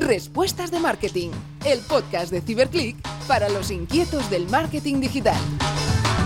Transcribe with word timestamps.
Respuestas 0.00 0.70
de 0.70 0.80
Marketing, 0.80 1.28
el 1.66 1.78
podcast 1.80 2.32
de 2.32 2.40
Ciberclick 2.40 2.96
para 3.28 3.50
los 3.50 3.70
inquietos 3.70 4.30
del 4.30 4.48
marketing 4.48 4.98
digital. 4.98 5.36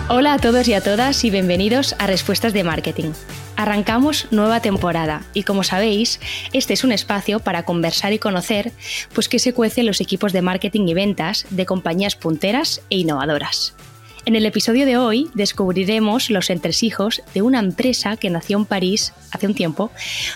Hola 0.08 0.34
a 0.34 0.38
todos 0.38 0.68
y 0.68 0.74
a 0.74 0.80
todas 0.80 1.24
y 1.24 1.30
bienvenidos 1.30 1.96
a 1.98 2.06
Respuestas 2.06 2.52
de 2.52 2.62
Marketing. 2.62 3.10
Arrancamos 3.56 4.28
nueva 4.30 4.60
temporada 4.60 5.26
y 5.34 5.42
como 5.42 5.64
sabéis, 5.64 6.20
este 6.52 6.72
es 6.72 6.84
un 6.84 6.92
espacio 6.92 7.40
para 7.40 7.64
conversar 7.64 8.12
y 8.12 8.20
conocer 8.20 8.72
pues 9.12 9.28
qué 9.28 9.40
se 9.40 9.52
cuece 9.52 9.82
los 9.82 10.00
equipos 10.00 10.32
de 10.32 10.42
marketing 10.42 10.86
y 10.86 10.94
ventas 10.94 11.44
de 11.50 11.66
compañías 11.66 12.14
punteras 12.14 12.80
e 12.90 12.98
innovadoras. 12.98 13.74
En 14.26 14.36
el 14.36 14.46
episodio 14.46 14.86
de 14.86 14.96
hoy 14.96 15.28
descubriremos 15.34 16.30
los 16.30 16.48
entresijos 16.48 17.22
de 17.34 17.42
una 17.42 17.58
empresa 17.58 18.16
que 18.16 18.30
nació 18.30 18.56
en 18.56 18.64
París 18.64 19.12
hace 19.30 19.46
un 19.46 19.54
tiempo 19.54 19.90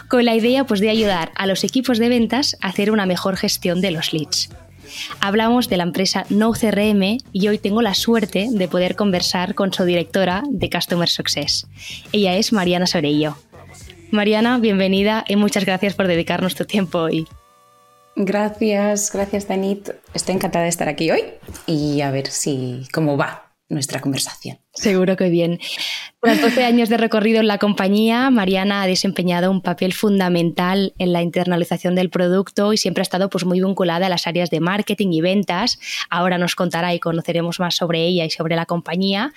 con 0.09 0.27
la 0.27 0.34
idea 0.34 0.64
pues, 0.64 0.80
de 0.80 0.91
ayudar 0.91 1.32
a 1.37 1.46
los 1.46 1.64
equipos 1.64 1.98
de 1.98 2.11
ventas 2.11 2.59
a 2.61 2.69
hacer 2.69 2.91
una 2.91 3.06
mejor 3.06 3.37
gestión 3.37 3.80
de 3.80 3.91
los 3.91 4.12
leads. 4.12 4.51
Hablamos 5.20 5.70
de 5.70 5.79
la 5.79 5.84
empresa 5.84 6.27
NoCRM 6.29 7.19
y 7.32 7.48
hoy 7.48 7.59
tengo 7.59 7.80
la 7.80 7.95
suerte 7.95 8.48
de 8.51 8.69
poder 8.69 8.95
conversar 8.95 9.55
con 9.55 9.73
su 9.73 9.84
directora 9.84 10.43
de 10.51 10.68
Customer 10.68 11.09
Success. 11.09 11.66
Ella 12.12 12.37
es 12.37 12.52
Mariana 12.52 12.87
Sorello. 12.87 13.38
Mariana, 14.10 14.59
bienvenida 14.59 15.24
y 15.29 15.37
muchas 15.37 15.65
gracias 15.65 15.95
por 15.95 16.09
dedicarnos 16.09 16.55
tu 16.55 16.66
tiempo 16.66 16.98
hoy. 16.98 17.27
Gracias, 18.16 19.12
gracias 19.12 19.48
Danit. 19.48 19.91
Estoy 20.12 20.34
encantada 20.34 20.65
de 20.65 20.70
estar 20.70 20.88
aquí 20.88 21.10
hoy 21.10 21.24
y 21.66 22.02
a 22.02 22.10
ver 22.10 22.27
si 22.27 22.87
cómo 22.93 23.16
va 23.16 23.48
nuestra 23.68 24.00
conversación. 24.00 24.58
Seguro 24.72 25.16
que 25.16 25.28
bien. 25.28 25.60
Tras 26.20 26.40
12 26.40 26.64
años 26.64 26.88
de 26.88 26.96
recorrido 26.96 27.40
en 27.40 27.46
la 27.46 27.59
compañía, 27.59 28.30
Mariana 28.30 28.82
ha 28.82 28.86
desempeñado 28.86 29.50
un 29.50 29.60
papel 29.60 29.92
fundamental 29.92 30.95
en 30.98 31.12
la 31.12 31.22
internalización 31.22 31.95
del 31.95 32.10
producto 32.10 32.73
y 32.73 32.78
siempre 32.78 33.02
ha 33.02 33.02
estado 33.02 33.28
pues, 33.28 33.45
muy 33.45 33.60
vinculada 33.60 34.06
a 34.06 34.09
las 34.09 34.26
áreas 34.26 34.50
de 34.50 34.60
marketing 34.60 35.12
y 35.12 35.20
ventas. 35.20 35.78
Ahora 36.09 36.38
nos 36.38 36.54
contará 36.54 36.95
y 36.95 37.01
conoceremos 37.01 37.60
más 37.60 37.76
sobre 37.76 38.06
ella 38.06 38.24
y 38.24 38.30
sobre 38.30 38.56
la 38.56 38.66
compañía. 38.66 39.32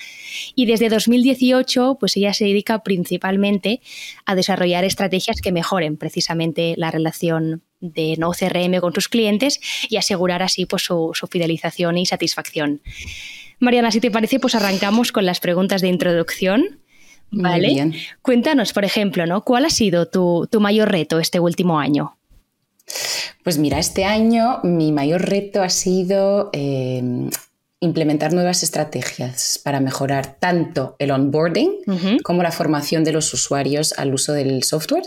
Y 0.56 0.66
desde 0.66 0.89
2018, 0.89 1.97
pues 2.00 2.16
ella 2.16 2.34
se 2.34 2.45
dedica 2.45 2.84
principalmente 2.84 3.81
a 4.25 4.36
desarrollar 4.36 4.86
estrategias 4.86 5.41
que 5.41 5.52
mejoren 5.52 5.97
precisamente 5.97 6.75
la 6.78 6.89
relación 6.89 7.63
de 7.81 8.16
no 8.17 8.31
CRM 8.31 8.80
con 8.80 8.94
sus 8.94 9.09
clientes 9.09 9.59
y 9.89 9.97
asegurar 9.97 10.44
así 10.44 10.66
pues, 10.66 10.84
su, 10.84 11.11
su 11.13 11.28
fidelización 11.28 11.97
y 11.97 12.06
satisfacción. 12.06 12.81
Mariana, 13.62 13.92
si 13.92 14.02
te 14.02 14.09
parece, 14.09 14.40
pues 14.40 14.56
arrancamos 14.56 15.12
con 15.12 15.23
las 15.23 15.40
preguntas 15.40 15.81
de 15.81 15.88
introducción. 15.88 16.80
¿Vale? 17.30 17.68
bien. 17.68 17.94
Cuéntanos, 18.23 18.73
por 18.73 18.84
ejemplo, 18.84 19.26
¿no? 19.26 19.44
¿Cuál 19.44 19.66
ha 19.66 19.70
sido 19.70 20.08
tu, 20.08 20.50
mayor 20.59 20.92
reto 20.92 21.20
este 21.20 21.40
último 21.40 21.80
año? 21.80 22.18
Pues 23.44 23.59
mira, 23.59 23.80
este 23.80 24.03
año 24.03 24.59
mi 24.64 24.92
mayor 24.92 25.22
reto 25.30 25.62
ha 25.62 25.70
sido 25.70 26.50
eh, 26.52 27.30
implementar 27.80 28.34
nuevas 28.34 28.64
estrategias 28.64 29.62
para 29.64 29.80
mejorar 29.80 30.38
tanto 30.40 30.96
el 31.00 31.12
onboarding 31.12 32.20
como 32.23 32.44
la 32.44 32.52
formación 32.52 33.03
de 33.03 33.12
los 33.12 33.34
usuarios 33.34 33.94
al 33.98 34.14
uso 34.14 34.34
del 34.34 34.64
software 34.64 35.03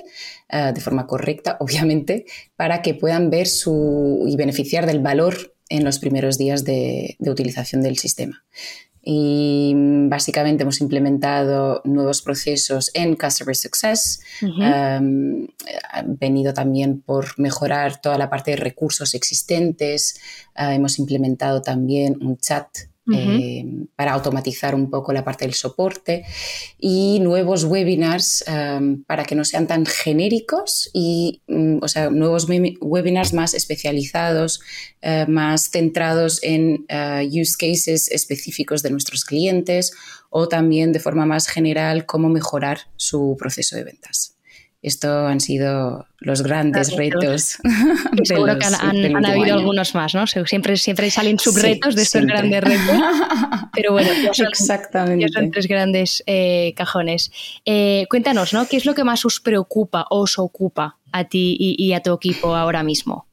eh, 0.48 0.72
de 0.72 0.80
forma 0.80 1.06
correcta, 1.06 1.56
obviamente, 1.60 2.24
para 2.54 2.82
que 2.82 2.94
puedan 2.94 3.30
ver 3.30 3.48
su, 3.48 4.24
y 4.28 4.36
beneficiar 4.36 4.86
del 4.86 5.00
valor 5.00 5.53
en 5.68 5.84
los 5.84 5.98
primeros 5.98 6.38
días 6.38 6.64
de, 6.64 7.16
utilización 7.20 7.82
del 7.82 7.98
sistema. 7.98 8.44
Y 9.06 9.74
básicamente 10.08 10.62
hemos 10.62 10.80
implementado 10.80 11.82
nuevos 11.84 12.22
procesos 12.22 12.90
en 12.94 13.16
Customer 13.16 13.54
Success, 13.54 14.20
um, 14.42 15.46
venido 16.06 16.54
también 16.54 17.02
por 17.02 17.38
mejorar 17.38 18.00
toda 18.00 18.16
la 18.16 18.30
parte 18.30 18.52
de 18.52 18.56
recursos 18.56 19.14
existentes, 19.14 20.18
uh, 20.58 20.70
hemos 20.70 20.98
implementado 20.98 21.60
también 21.60 22.16
un 22.22 22.38
chat 22.38 22.66
eh, 23.12 23.66
para 23.96 24.12
automatizar 24.12 24.74
un 24.74 24.88
poco 24.88 25.12
la 25.12 25.24
parte 25.24 25.44
del 25.44 25.52
soporte 25.52 26.24
y 26.78 27.18
nuevos 27.20 27.64
webinars 27.64 28.42
em, 28.46 29.04
para 29.04 29.24
que 29.24 29.34
no 29.34 29.44
sean 29.44 29.66
tan 29.66 29.84
genéricos 29.84 30.88
y, 30.94 31.42
mm, 31.46 31.78
o 31.82 31.88
sea, 31.88 32.08
nuevos 32.08 32.46
webinars 32.80 33.34
más 33.34 33.52
especializados, 33.52 34.60
eh, 35.02 35.26
más 35.28 35.70
centrados 35.70 36.42
en 36.42 36.86
eh, 36.88 37.28
use 37.30 37.56
cases 37.58 38.08
específicos 38.10 38.82
de 38.82 38.90
nuestros 38.90 39.26
clientes 39.26 39.92
o 40.30 40.48
también 40.48 40.92
de 40.92 41.00
forma 41.00 41.26
más 41.26 41.46
general 41.46 42.06
cómo 42.06 42.30
mejorar 42.30 42.78
su 42.96 43.36
proceso 43.38 43.76
de 43.76 43.84
ventas. 43.84 44.34
Esto 44.84 45.26
han 45.26 45.40
sido 45.40 46.06
los 46.18 46.42
grandes 46.42 46.94
retos. 46.94 47.56
Seguro 48.24 48.58
que 48.58 48.66
han, 48.66 49.24
habido 49.24 49.54
algunos 49.54 49.94
más, 49.94 50.14
¿no? 50.14 50.26
Siempre, 50.26 50.76
siempre 50.76 51.10
salen 51.10 51.38
subretos 51.38 51.96
de 51.96 52.02
estos 52.02 52.26
grandes 52.26 52.62
retos. 52.62 53.00
Pero 53.72 53.92
bueno, 53.92 54.10
ya 54.22 54.34
son, 54.34 54.48
Exactamente. 54.48 55.30
son 55.30 55.50
tres 55.50 55.68
grandes 55.68 56.22
eh, 56.26 56.74
cajones. 56.76 57.32
Eh, 57.64 58.04
cuéntanos, 58.10 58.52
¿no? 58.52 58.68
¿Qué 58.68 58.76
es 58.76 58.84
lo 58.84 58.94
que 58.94 59.04
más 59.04 59.24
os 59.24 59.40
preocupa 59.40 60.04
o 60.10 60.20
os 60.20 60.38
ocupa 60.38 60.98
a 61.12 61.24
ti 61.24 61.56
y, 61.58 61.94
a 61.94 62.00
tu 62.00 62.12
equipo 62.12 62.54
ahora 62.54 62.82
mismo? 62.82 63.26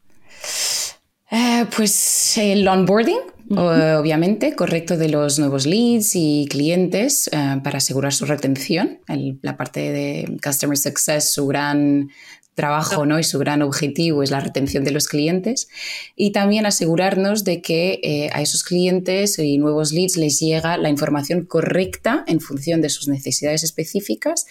Eh, 1.31 1.65
pues 1.75 2.37
el 2.37 2.65
onboarding, 2.65 3.19
obviamente, 3.57 4.55
correcto 4.55 4.97
de 4.97 5.09
los 5.09 5.39
nuevos 5.39 5.65
leads 5.65 6.15
y 6.15 6.47
clientes 6.49 7.29
eh, 7.31 7.59
para 7.63 7.77
asegurar 7.77 8.13
su 8.13 8.25
retención. 8.25 8.99
la 9.41 9.57
parte 9.57 9.91
de 9.91 10.37
Customer 10.43 10.77
Success, 10.77 11.33
su 11.33 11.47
gran 11.47 12.09
trabajo 12.55 13.05
¿no? 13.05 13.17
y 13.17 13.23
su 13.23 13.39
gran 13.39 13.61
objetivo 13.61 14.23
es 14.23 14.31
la 14.31 14.39
retención 14.39 14.83
de 14.83 14.91
los 14.91 15.07
clientes 15.07 15.69
y 16.15 16.31
también 16.31 16.65
asegurarnos 16.65 17.43
de 17.43 17.61
que 17.61 17.99
eh, 18.03 18.29
a 18.33 18.41
esos 18.41 18.63
clientes 18.63 19.39
y 19.39 19.57
nuevos 19.57 19.93
leads 19.93 20.17
les 20.17 20.39
llega 20.39 20.77
la 20.77 20.89
información 20.89 21.45
correcta 21.45 22.23
en 22.27 22.41
función 22.41 22.81
de 22.81 22.89
sus 22.89 23.07
necesidades 23.07 23.63
específicas 23.63 24.45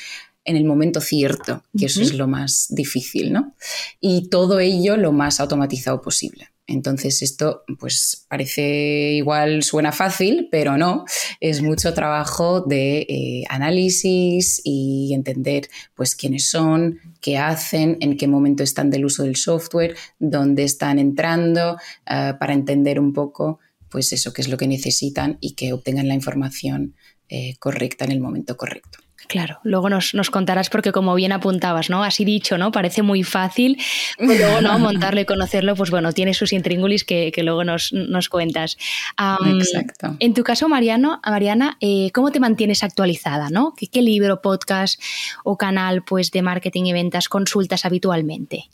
en 0.45 0.57
el 0.57 0.65
momento 0.65 1.01
cierto, 1.01 1.63
que 1.79 1.87
eso 1.87 2.01
es 2.01 2.15
lo 2.15 2.27
más 2.27 2.67
difícil, 2.71 3.33
¿no? 3.33 3.55
Y 4.01 4.31
todo 4.31 4.59
ello 4.59 4.97
lo 4.97 5.13
más 5.13 5.39
automatizado 5.39 6.01
posible. 6.01 6.50
Entonces 6.71 7.21
esto 7.23 7.65
pues 7.79 8.27
parece 8.29 9.13
igual, 9.15 9.63
suena 9.65 9.91
fácil, 9.91 10.49
pero 10.51 10.79
no, 10.79 11.05
es 11.41 11.63
mucho 11.63 11.95
trabajo 11.95 12.61
de 12.61 13.01
eh, 13.09 13.45
análisis 13.49 14.61
y 14.65 15.13
entender 15.13 15.69
pues 15.95 16.15
quiénes 16.15 16.49
son, 16.49 17.01
qué 17.21 17.39
hacen, 17.39 17.97
en 18.01 18.17
qué 18.17 18.29
momento 18.29 18.63
están 18.63 18.89
del 18.89 19.05
uso 19.05 19.25
del 19.25 19.37
software, 19.37 19.97
dónde 20.21 20.63
están 20.63 21.01
entrando, 21.01 21.77
eh, 22.07 22.35
para 22.39 22.53
entender 22.53 23.01
un 23.01 23.13
poco 23.13 23.59
pues 23.89 24.13
eso, 24.13 24.33
qué 24.33 24.43
es 24.43 24.49
lo 24.49 24.57
que 24.57 24.69
necesitan 24.69 25.39
y 25.41 25.55
que 25.55 25.73
obtengan 25.73 26.07
la 26.07 26.15
información 26.15 26.95
eh, 27.29 27.57
correcta 27.59 28.05
en 28.05 28.13
el 28.13 28.21
momento 28.21 28.57
correcto. 28.57 29.01
Claro, 29.31 29.61
luego 29.63 29.89
nos, 29.89 30.13
contarás 30.33 30.71
porque 30.71 30.91
como 30.91 31.15
bien 31.15 31.31
apuntabas, 31.31 31.89
¿no? 31.89 32.03
Así 32.03 32.25
dicho, 32.25 32.59
¿no? 32.59 32.73
Parece 32.73 33.03
muy 33.03 33.23
fácil, 33.23 33.81
pero 34.19 34.35
luego, 34.35 34.61
¿no? 34.61 34.77
Montarlo 34.81 35.21
y 35.21 35.25
conocerlo, 35.25 35.77
pues 35.77 35.93
bueno, 35.93 36.13
tiene 36.13 36.35
sus 36.35 36.53
intríngulis 36.53 37.05
que, 37.05 37.33
luego 37.37 37.63
nos, 37.63 37.93
cuentas. 38.29 38.77
Exacto. 39.47 40.17
En 40.19 40.35
tu 40.35 40.43
caso, 40.43 40.69
Mariano, 40.69 41.21
Mariana, 41.25 41.77
eh, 41.81 42.11
¿cómo 42.13 42.33
te 42.33 42.41
mantienes 42.41 42.83
actualizada, 42.83 43.51
¿no? 43.51 43.73
¿Qué, 43.77 43.87
¿Qué, 43.87 44.03
libro, 44.03 44.43
podcast 44.43 45.01
o 45.45 45.57
canal 45.57 46.03
pues, 46.03 46.33
de 46.33 46.43
marketing 46.43 46.87
y 46.87 46.93
ventas 46.93 47.29
consultas 47.29 47.85
habitualmente? 47.85 48.65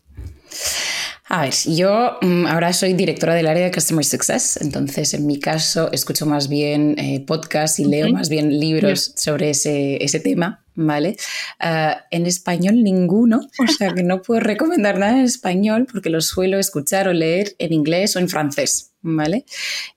A 1.28 1.42
ver, 1.42 1.54
yo 1.66 2.18
mm, 2.22 2.46
ahora 2.46 2.72
soy 2.72 2.92
directora 2.92 3.34
del 3.34 3.48
área 3.48 3.64
de 3.64 3.72
Customer 3.72 4.04
Success, 4.04 4.58
entonces 4.60 5.12
en 5.12 5.26
mi 5.26 5.40
caso 5.40 5.90
escucho 5.90 6.24
más 6.24 6.48
bien 6.48 6.94
eh, 6.98 7.24
podcasts 7.26 7.80
y 7.80 7.84
leo 7.84 8.10
más 8.10 8.28
bien 8.28 8.60
libros 8.60 9.12
sobre 9.16 9.50
ese, 9.50 10.02
ese 10.04 10.20
tema, 10.20 10.64
¿vale? 10.76 11.16
Ah, 11.58 12.04
en 12.10 12.26
español 12.26 12.84
ninguno, 12.84 13.40
o 13.58 13.66
sea 13.66 13.92
que 13.94 14.02
no 14.02 14.22
puedo 14.22 14.40
recomendar 14.40 14.98
nada 14.98 15.18
en 15.18 15.24
español 15.24 15.86
porque 15.90 16.10
lo 16.10 16.20
suelo 16.20 16.58
escuchar 16.58 17.08
o 17.08 17.12
leer 17.12 17.56
en 17.58 17.72
inglés 17.72 18.14
o 18.14 18.20
en 18.20 18.28
francés. 18.28 18.92
¿vale? 19.06 19.44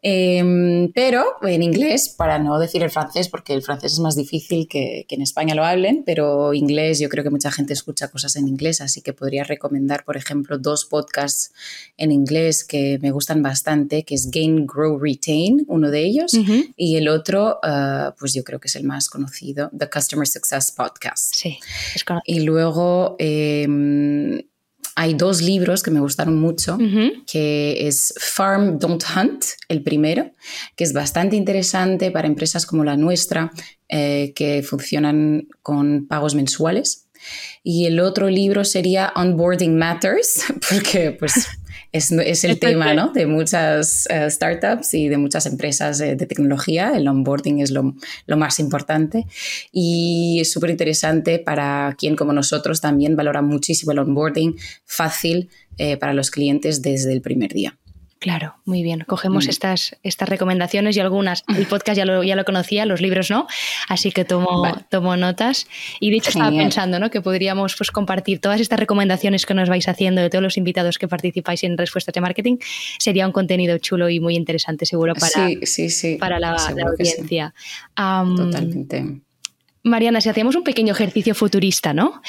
Em, 0.01 0.91
pero 0.93 1.23
en 1.41 1.63
inglés, 1.63 2.09
para 2.09 2.37
no 2.37 2.59
decir 2.59 2.83
el 2.83 2.91
francés, 2.91 3.27
porque 3.27 3.53
el 3.53 3.63
francés 3.63 3.93
es 3.93 3.99
más 3.99 4.15
difícil 4.15 4.67
que, 4.67 5.05
en 5.09 5.21
España 5.21 5.55
lo 5.55 5.65
hablen, 5.65 6.03
pero 6.05 6.53
inglés 6.53 6.99
yo 6.99 7.09
creo 7.09 7.23
que 7.23 7.29
mucha 7.29 7.51
gente 7.51 7.73
escucha 7.73 8.09
cosas 8.09 8.35
en 8.35 8.47
inglés, 8.47 8.81
así 8.81 9.01
que 9.01 9.13
podría 9.13 9.43
recomendar, 9.43 10.05
por 10.05 10.15
ejemplo, 10.15 10.57
dos 10.57 10.85
podcasts 10.85 11.51
en 11.97 12.11
inglés 12.11 12.63
que 12.63 12.99
me 13.01 13.11
gustan 13.11 13.41
bastante, 13.41 14.03
que 14.03 14.15
es 14.15 14.29
Gain, 14.31 14.67
Grow, 14.67 14.99
Retain, 14.99 15.65
uno 15.67 15.89
de 15.89 16.01
ellos, 16.01 16.31
y 16.75 16.95
el 16.95 17.07
otro, 17.07 17.59
ah, 17.63 18.13
pues 18.19 18.33
yo 18.33 18.43
creo 18.43 18.59
que 18.59 18.67
es 18.67 18.75
el 18.75 18.83
más 18.83 19.09
conocido, 19.09 19.71
The 19.77 19.89
Customer 19.89 20.27
Success 20.27 20.68
Podcast. 20.71 21.35
Sí, 21.35 21.59
es 21.95 22.05
Y 22.25 22.41
luego... 22.41 23.15
Em, 23.19 24.41
hay 24.99 25.13
dos 25.13 25.41
libros 25.41 25.81
que 25.81 25.91
me 25.91 26.01
gustaron 26.01 26.37
mucho, 26.41 26.77
que 27.25 27.87
es 27.87 28.13
Farm 28.19 28.79
Don't 28.79 29.01
Hunt, 29.15 29.45
el 29.69 29.81
primero, 29.81 30.31
que 30.75 30.83
es 30.83 30.91
bastante 30.91 31.37
interesante 31.37 32.11
para 32.11 32.27
empresas 32.27 32.65
como 32.65 32.83
la 32.83 32.97
nuestra, 32.97 33.49
eh, 33.87 34.33
que 34.35 34.61
funcionan 34.61 35.47
con 35.61 36.05
pagos 36.05 36.35
mensuales. 36.35 37.07
Y 37.63 37.85
el 37.85 38.01
otro 38.01 38.29
libro 38.29 38.65
sería 38.65 39.13
Onboarding 39.15 39.77
Matters, 39.77 40.43
porque 40.69 41.11
pues 41.11 41.47
es, 41.91 42.11
es 42.11 42.43
el 42.43 42.59
tema 42.59 42.93
¿no? 42.93 43.11
de 43.11 43.25
muchas 43.25 44.07
eh, 44.09 44.29
startups 44.29 44.93
y 44.93 45.09
de 45.09 45.17
muchas 45.17 45.45
empresas 45.45 45.97
de, 45.97 46.15
tecnología. 46.15 46.91
El 46.95 47.07
onboarding 47.07 47.59
es 47.59 47.71
lo, 47.71 47.95
lo 48.27 48.37
más 48.37 48.59
importante 48.59 49.25
y 49.71 50.39
es 50.41 50.51
súper 50.51 50.69
interesante 50.69 51.39
para 51.39 51.95
quien 51.97 52.15
como 52.15 52.33
nosotros 52.33 52.81
también 52.81 53.15
valora 53.15 53.41
muchísimo 53.41 53.91
el 53.91 53.99
onboarding 53.99 54.55
fácil 54.85 55.49
eh, 55.77 55.97
para 55.97 56.13
los 56.13 56.29
clientes 56.29 56.81
desde 56.81 57.13
el 57.13 57.21
primer 57.21 57.53
día. 57.53 57.78
Claro, 58.19 58.55
muy 58.65 58.83
bien. 58.83 59.05
Cogemos 59.07 59.47
mm. 59.47 59.49
estas, 59.49 59.97
estas 60.03 60.27
recomendaciones 60.27 60.97
y 60.97 60.99
algunas. 60.99 61.45
El 61.47 61.65
podcast 61.67 61.97
ya 61.97 62.05
lo, 62.05 62.21
ya 62.21 62.35
lo 62.35 62.43
conocía, 62.43 62.85
los 62.85 62.99
libros 62.99 63.29
no. 63.29 63.47
Así 63.87 64.11
que 64.11 64.25
tomo, 64.25 64.67
tomo 64.89 65.15
notas. 65.15 65.67
Y 66.01 66.11
de 66.11 66.17
hecho 66.17 66.31
estaba 66.31 66.49
pensando 66.49 66.99
¿no? 66.99 67.09
que 67.09 67.21
podríamos 67.21 67.77
pues, 67.77 67.91
compartir 67.91 68.41
todas 68.41 68.59
estas 68.59 68.77
recomendaciones 68.77 69.45
que 69.45 69.53
nos 69.53 69.69
vais 69.69 69.87
haciendo 69.87 70.21
de 70.21 70.29
todos 70.29 70.43
los 70.43 70.57
invitados 70.57 70.97
que 70.97 71.07
participáis 71.07 71.63
en 71.63 71.77
Respuestas 71.77 72.13
de 72.13 72.19
Marketing. 72.19 72.57
Sería 72.97 73.25
un 73.25 73.31
contenido 73.31 73.77
chulo 73.77 74.09
y 74.09 74.19
muy 74.19 74.35
interesante 74.35 74.85
seguro 74.85 75.13
para, 75.13 75.49
para 76.19 76.39
la, 76.39 76.55
audiencia. 76.55 77.53
Totalmente. 77.95 79.21
Mariana, 79.83 80.19
si 80.19 80.29
hacemos 80.29 80.55
un 80.55 80.63
pequeño 80.63 80.93
ejercicio 80.93 81.33
futurista, 81.33 81.93
¿no? 81.93 82.21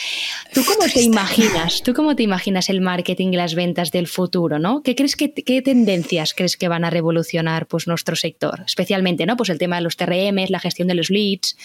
¿Tú 0.55 0.65
cómo 0.65 0.89
te 0.93 1.03
imaginas? 1.03 1.83
¿Tú 1.83 1.95
cómo 1.95 2.15
te 2.15 2.23
imaginas 2.23 2.71
el 2.71 2.81
marketing 2.81 3.29
y 3.33 3.37
las 3.37 3.55
ventas 3.55 3.91
del 3.91 4.07
futuro, 4.07 4.59
¿no? 4.59 4.83
¿Qué 4.83 4.95
crees 4.95 5.17
que 5.17 5.33
qué 5.35 5.61
tendencias 5.61 6.33
crees 6.35 6.57
que 6.57 6.69
van 6.69 6.85
a 6.85 6.91
revolucionar 6.91 7.67
pues 7.67 7.89
nuestro 7.89 8.15
sector? 8.15 8.63
Especialmente, 8.67 9.27
¿no? 9.27 9.37
Pues 9.37 9.51
el 9.51 9.59
tema 9.59 9.77
de 9.77 9.83
los 9.83 9.97
TRMs, 9.97 10.51
la 10.51 10.61
gestión 10.61 10.87
de 10.89 10.95
los 10.95 11.11
leads. 11.11 11.57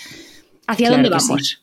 ¿Hacia 0.68 0.90
dónde 0.90 1.10
vamos? 1.10 1.62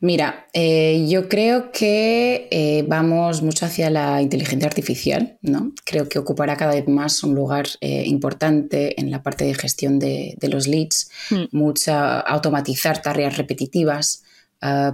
Mira, 0.00 0.46
eh, 0.52 1.06
yo 1.08 1.28
creo 1.28 1.72
que 1.72 2.48
eh, 2.50 2.84
vamos 2.86 3.40
mucho 3.40 3.64
hacia 3.64 3.88
la 3.88 4.20
inteligencia 4.20 4.68
artificial, 4.68 5.38
¿no? 5.40 5.72
Creo 5.84 6.06
que 6.08 6.18
ocupará 6.18 6.56
cada 6.56 6.74
vez 6.74 6.86
más 6.86 7.24
un 7.24 7.34
lugar 7.34 7.66
eh, 7.80 8.04
importante 8.04 9.00
en 9.00 9.10
la 9.10 9.22
parte 9.22 9.46
de 9.46 9.54
gestión 9.54 9.98
de, 9.98 10.36
los 10.42 10.66
leads, 10.66 11.10
hmm. 11.30 11.44
mucha 11.52 12.20
automatizar 12.20 13.00
tareas 13.00 13.36
repetitivas, 13.36 14.22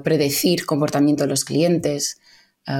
predecir 0.04 0.66
comportamiento 0.66 1.24
de 1.24 1.30
los 1.30 1.44
clientes, 1.44 2.18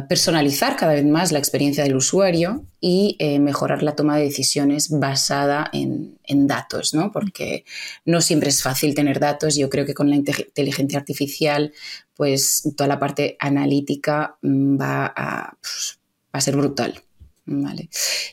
personalizar 0.09 0.77
cada 0.77 0.95
vez 0.95 1.05
más 1.05 1.33
la 1.33 1.41
experiencia 1.41 1.83
del 1.83 1.97
usuario 1.97 2.65
y 2.81 3.17
eh, 3.19 3.41
mejorar 3.41 3.83
la 3.83 3.97
toma 3.97 4.17
de 4.17 4.25
decisiones 4.25 4.91
basada 4.91 5.69
en, 5.73 6.19
datos, 6.47 6.95
¿no? 6.95 7.11
Porque 7.13 7.65
no 8.05 8.21
siempre 8.21 8.49
es 8.49 8.63
fácil 8.63 8.95
tener 8.95 9.19
datos. 9.19 9.57
Yo 9.57 9.69
creo 9.69 9.85
que 9.85 9.95
con 9.95 10.09
la 10.09 10.17
inteligencia 10.17 10.99
artificial, 10.99 11.73
pues 12.15 12.63
toda 12.77 12.89
la 12.89 12.99
parte 12.99 13.37
analítica 13.41 14.37
mm, 14.43 14.81
va 14.81 15.13
a, 15.17 15.59
pues, 15.61 15.99
a 16.33 16.41
ser 16.41 16.57
brutal. 16.57 17.03
Vale. 17.45 17.89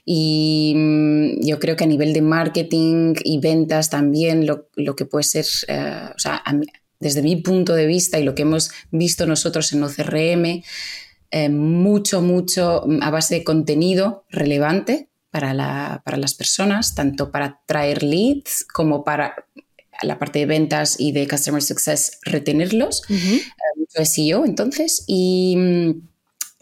Y 0.06 0.74
mm, 0.76 1.46
yo 1.46 1.60
creo 1.60 1.76
que 1.76 1.84
a 1.84 1.88
nivel 1.88 2.14
de 2.14 2.22
marketing 2.22 3.16
y 3.24 3.40
ventas 3.40 3.90
también 3.90 4.46
lo, 4.46 4.96
que 4.96 5.06
puede 5.06 5.24
ser, 5.24 5.46
eh, 5.68 6.10
o 6.16 6.20
sea, 6.20 6.44
desde 7.00 7.22
mi 7.22 7.38
punto 7.38 7.74
de 7.74 7.88
vista 7.88 8.20
y 8.20 8.24
lo 8.24 8.36
que 8.36 8.44
hemos 8.44 8.72
visto 8.92 9.26
nosotros 9.26 9.74
en 9.74 9.84
OCRM, 9.84 10.64
eh, 11.32 11.50
mucho, 11.50 12.22
mucho 12.22 12.84
a 13.02 13.10
base 13.12 13.36
de 13.36 13.44
contenido 13.44 14.26
relevante 14.30 15.10
para, 15.32 15.54
las 15.54 16.34
personas, 16.34 16.96
tanto 16.96 17.32
para 17.32 17.62
traer 17.66 18.04
leads 18.04 18.66
como 18.74 19.04
para 19.04 19.46
la 20.02 20.18
parte 20.18 20.40
de 20.40 20.46
ventas 20.46 21.00
y 21.00 21.12
de 21.12 21.28
Customer 21.28 21.62
Success 21.62 22.20
retenerlos, 22.24 23.04
eh, 23.10 23.42
mucho 23.76 24.06
SEO 24.06 24.46
entonces, 24.46 25.04
y 25.08 25.56
mm, 25.58 25.92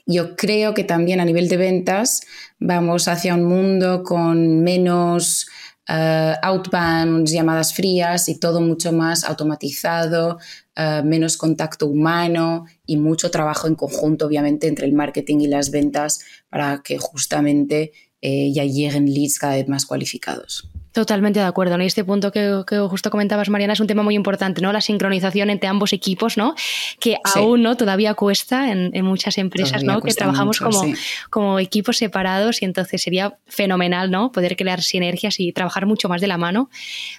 yo 0.07 0.35
creo 0.35 0.73
que 0.73 0.83
también 0.83 1.19
a 1.19 1.25
nivel 1.25 1.47
de 1.49 1.57
ventas 1.57 2.21
vamos 2.59 3.07
hacia 3.07 3.35
un 3.35 3.43
mundo 3.43 4.03
con 4.03 4.63
menos 4.63 5.47
uh, 5.89 6.33
outbound, 6.41 7.27
llamadas 7.27 7.73
frías 7.73 8.29
y 8.29 8.39
todo 8.39 8.61
mucho 8.61 8.91
más 8.91 9.23
automatizado, 9.23 10.39
eh, 10.77 11.01
menos 11.03 11.37
contacto 11.37 11.87
humano 11.87 12.65
y 12.85 12.97
mucho 12.97 13.31
trabajo 13.31 13.67
en 13.67 13.73
conjunto, 13.73 14.27
obviamente, 14.27 14.67
entre 14.67 14.85
el 14.85 14.93
marketing 14.93 15.39
y 15.39 15.47
las 15.47 15.71
ventas 15.71 16.19
para 16.49 16.83
que 16.83 16.99
justamente 16.99 17.93
eh, 18.21 18.51
ya 18.53 18.63
lleguen 18.63 19.11
leads 19.11 19.39
cada 19.39 19.55
vez 19.55 19.67
más 19.67 19.87
cualificados. 19.87 20.69
Totalmente 20.97 21.39
de 21.39 21.45
acuerdo. 21.45 21.77
¿no? 21.77 21.83
Y 21.83 21.85
este 21.85 22.03
punto 22.03 22.31
que, 22.31 22.63
justo 22.89 23.11
comentabas, 23.11 23.49
Mariana, 23.49 23.73
es 23.73 23.79
un 23.79 23.85
tema 23.85 24.01
muy 24.01 24.15
importante, 24.15 24.63
¿no? 24.63 24.73
La 24.73 24.81
sincronización 24.81 25.51
entre 25.51 25.69
ambos 25.69 25.93
equipos, 25.93 26.37
¿no? 26.37 26.55
Que 26.99 27.17
aún 27.35 27.61
no 27.61 27.77
todavía 27.77 28.15
cuesta 28.15 28.71
en, 28.71 29.05
muchas 29.05 29.37
empresas, 29.37 29.83
¿no? 29.83 30.01
Que 30.01 30.11
trabajamos 30.15 30.59
como, 30.59 30.81
como 31.29 31.59
equipos 31.59 31.97
separados 31.97 32.63
y 32.63 32.65
entonces 32.65 32.99
sería 32.99 33.37
fenomenal, 33.45 34.09
¿no? 34.09 34.31
Poder 34.31 34.55
crear 34.57 34.81
sinergias 34.81 35.39
y 35.39 35.51
trabajar 35.51 35.85
mucho 35.85 36.09
más 36.09 36.19
de 36.19 36.25
la 36.25 36.39
mano, 36.39 36.71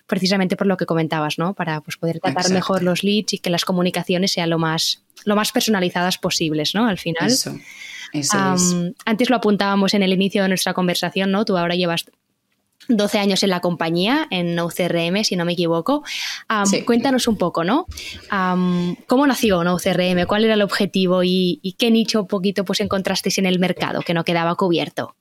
precisamente 0.09 0.57
por 0.57 0.67
lo 0.67 0.77
que 0.77 0.85
comentabas, 0.85 1.39
¿no? 1.39 1.55
Para 1.55 1.81
pues, 1.81 1.97
poder 1.99 2.19
tratar 2.19 2.51
mejor 2.51 2.83
los 2.83 3.05
leads 3.05 3.35
y 3.35 3.39
que 3.39 3.49
las 3.49 3.65
comunicaciones 3.65 4.33
sean 4.33 4.51
lo 4.51 4.59
más, 4.59 5.05
lo 5.25 5.37
más 5.37 5.53
personalizadas 5.53 6.19
posibles, 6.19 6.75
¿no? 6.75 6.89
Al 6.89 6.99
final. 6.99 7.31
Eso. 7.31 7.55
Antes 9.05 9.31
lo 9.31 9.37
apuntábamos 9.37 9.95
en 9.95 10.03
el 10.03 10.13
inicio 10.13 10.43
de 10.43 10.49
nuestra 10.49 10.75
conversación, 10.75 11.31
¿no? 11.31 11.45
Tú 11.45 11.57
ahora 11.57 11.77
llevas 11.77 12.07
12 12.89 13.19
años 13.19 13.43
en 13.43 13.51
la 13.51 13.61
compañía, 13.61 14.27
en 14.31 14.59
UCRM, 14.59 15.25
si 15.25 15.37
no 15.37 15.45
me 15.45 15.53
equivoco. 15.53 16.03
Cuéntanos 16.87 17.29
un 17.29 17.37
poco, 17.37 17.65
¿no? 17.65 17.87
¿Cómo 19.07 19.27
nació 19.27 19.61
UCRM? 19.61 20.27
¿Cuál 20.27 20.45
era 20.45 20.55
el 20.55 20.63
objetivo 20.63 21.23
y, 21.23 21.77
qué 21.79 21.91
nicho 21.91 22.27
poquito 22.27 22.65
pues, 22.65 22.81
encontrasteis 22.81 23.39
en 23.39 23.47
el 23.47 23.59
mercado 23.59 24.01
que 24.03 24.15
no 24.15 24.25
quedaba 24.25 24.55
cubierto? 24.57 25.15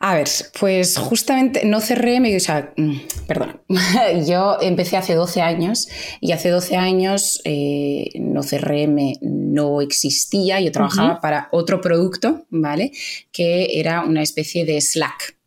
A 0.00 0.14
ver, 0.14 0.28
pues 0.60 0.96
justamente 0.96 1.64
no 1.64 1.80
CRM, 1.80 2.36
o 2.36 2.40
sea, 2.40 2.72
mm, 2.76 2.98
perdón, 3.26 3.60
yo 4.28 4.58
empecé 4.60 4.96
hace 4.96 5.14
12 5.14 5.42
años 5.42 5.88
y 6.20 6.30
hace 6.30 6.50
12 6.50 6.76
años 6.76 7.40
eh, 7.44 8.10
no 8.14 8.42
CRM 8.42 9.14
no 9.20 9.80
existía, 9.80 10.60
yo 10.60 10.70
trabajaba 10.70 11.20
para 11.20 11.48
otro 11.50 11.80
producto, 11.80 12.46
¿vale? 12.48 12.92
Que 13.32 13.80
era 13.80 14.04
una 14.04 14.22
especie 14.22 14.64
de 14.64 14.80
Slack. 14.80 15.37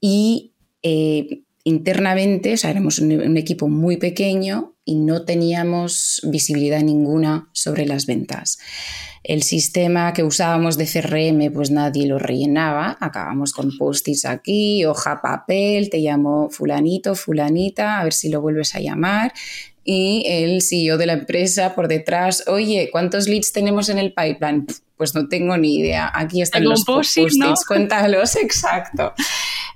Y 0.00 0.52
eh, 0.82 1.42
internamente, 1.66 2.54
o 2.54 2.56
sea, 2.56 2.70
éramos 2.70 3.00
un, 3.00 3.36
equipo 3.36 3.66
muy 3.66 3.96
pequeño 3.96 4.76
y 4.84 4.94
no 4.94 5.24
teníamos 5.24 6.20
visibilidad 6.24 6.80
ninguna 6.80 7.48
sobre 7.52 7.86
las 7.86 8.06
ventas. 8.06 8.58
El 9.24 9.42
sistema 9.42 10.12
que 10.12 10.22
usábamos 10.22 10.78
de 10.78 10.86
CRM, 10.86 11.52
pues 11.52 11.72
nadie 11.72 12.06
lo 12.06 12.20
rellenaba. 12.20 12.96
Acabamos 13.00 13.52
con 13.52 13.76
post-its 13.76 14.24
aquí, 14.26 14.84
hoja, 14.84 15.20
papel, 15.20 15.90
te 15.90 15.98
llamo 15.98 16.50
fulanito, 16.50 17.16
fulanita, 17.16 17.98
a 17.98 18.04
ver 18.04 18.12
si 18.12 18.28
lo 18.28 18.40
vuelves 18.40 18.76
a 18.76 18.80
llamar. 18.80 19.32
Y 19.82 20.22
el 20.28 20.62
CEO 20.62 20.98
de 20.98 21.06
la 21.06 21.14
empresa 21.14 21.74
por 21.74 21.88
detrás, 21.88 22.44
oye, 22.46 22.90
¿cuántos 22.92 23.26
leads 23.26 23.50
tenemos 23.50 23.88
en 23.88 23.98
el 23.98 24.12
pipeline? 24.12 24.66
Pues 24.96 25.14
no 25.14 25.28
tengo 25.28 25.56
ni 25.56 25.76
idea. 25.76 26.10
Aquí 26.14 26.40
están 26.40 26.64
los 26.64 26.84
post-its, 26.84 27.64
cuéntalos, 27.68 28.36
exacto. 28.36 29.12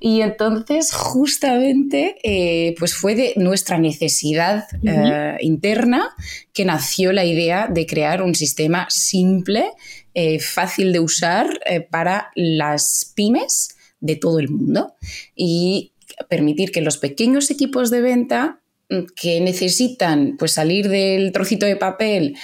Y 0.00 0.23
entonces, 0.23 0.93
justamente, 0.93 2.17
eh, 2.23 2.75
pues 2.79 2.95
fue 2.95 3.15
de 3.15 3.35
nuestra 3.37 3.79
necesidad 3.79 4.65
eh, 4.83 5.37
interna 5.41 6.09
que 6.55 6.65
nació 6.65 7.12
la 7.12 7.27
idea 7.27 7.69
de 7.69 7.87
crear 7.87 8.23
un 8.23 8.35
sistema 8.35 8.87
simple, 8.89 9.71
eh, 10.15 10.41
fácil 10.41 10.93
de 10.93 11.00
usar 11.00 11.61
para 11.91 12.31
las 12.35 13.12
pymes 13.15 13.77
de 14.00 14.17
todo 14.17 14.39
el 14.39 14.49
mundo 14.49 14.95
y 15.37 15.93
permitir 16.29 16.73
que 16.73 16.81
los 16.81 16.99
pequeños 16.99 17.50
equipos 17.50 17.91
de 17.91 18.00
venta 18.00 18.61
mm, 18.89 19.00
que 19.15 19.41
necesitan 19.41 20.37
pues 20.39 20.53
salir 20.53 20.89
del 20.89 21.33
trocito 21.33 21.67
de 21.67 21.77
papel 21.77 22.37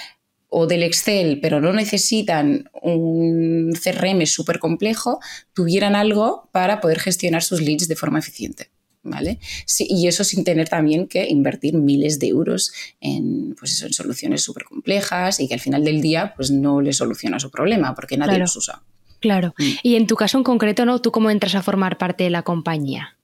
o 0.49 0.67
del 0.67 0.83
Excel, 0.83 1.39
pero 1.41 1.59
no 1.59 1.73
necesitan 1.73 2.69
un 2.81 3.73
CRM 3.73 4.25
súper 4.25 4.59
complejo, 4.59 5.19
tuvieran 5.53 5.95
algo 5.95 6.49
para 6.51 6.79
poder 6.79 6.99
gestionar 6.99 7.43
sus 7.43 7.61
leads 7.61 7.87
de 7.87 7.95
forma 7.95 8.19
eficiente. 8.19 8.69
¿Vale? 9.03 9.39
y 9.79 10.07
eso 10.07 10.25
sin 10.25 10.43
tener 10.43 10.67
también 10.67 11.07
que 11.07 11.29
invertir 11.29 11.75
miles 11.75 12.19
de 12.19 12.27
euros 12.27 12.73
en, 12.99 13.55
pues 13.57 13.81
en 13.81 13.93
soluciones 13.93 14.43
súper 14.43 14.65
complejas 14.65 15.39
y 15.39 15.47
que 15.47 15.53
al 15.53 15.61
final 15.61 15.85
del 15.85 16.01
día 16.01 16.33
pues 16.35 16.51
no 16.51 16.81
le 16.81 16.91
soluciona 16.91 17.39
su 17.39 17.49
problema 17.49 17.95
porque 17.95 18.17
nadie 18.17 18.37
los 18.37 18.57
usa. 18.57 18.83
Claro. 19.21 19.53
Mm. 19.57 19.71
Y 19.81 19.95
en 19.95 20.07
tu 20.07 20.15
caso 20.17 20.37
en 20.37 20.43
concreto, 20.43 20.83
¿no? 20.85 20.99
¿Tú 20.99 21.11
cómo 21.11 21.29
entras 21.29 21.55
a 21.55 21.63
formar 21.63 21.97
parte 21.97 22.25
de 22.25 22.31
la 22.31 22.43
compañía? 22.43 23.17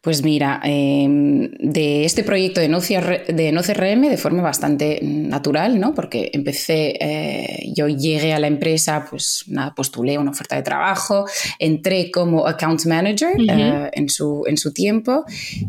Pues 0.00 0.22
mira, 0.22 0.60
em, 0.62 1.50
de 1.58 2.04
este 2.04 2.22
proyecto 2.22 2.60
de 2.60 2.68
no, 2.68 2.80
de 2.80 3.50
no, 3.52 3.62
CRM 3.62 4.08
de 4.08 4.16
forma 4.16 4.40
bastante 4.40 5.00
natural, 5.02 5.80
¿no? 5.80 5.94
Porque 5.94 6.30
empecé, 6.32 6.96
eh, 7.00 7.72
yo 7.74 7.88
llegué 7.88 8.32
a 8.32 8.38
la 8.38 8.46
empresa, 8.46 9.06
pues 9.10 9.44
nada, 9.48 9.74
postulé 9.74 10.16
una 10.16 10.30
oferta 10.30 10.54
de 10.54 10.62
trabajo, 10.62 11.26
entré 11.58 12.12
como 12.12 12.46
account 12.46 12.86
manager 12.86 13.36
eh, 13.48 13.90
en, 13.92 14.08
su, 14.08 14.44
en 14.46 14.56
su 14.56 14.72
tiempo 14.72 15.24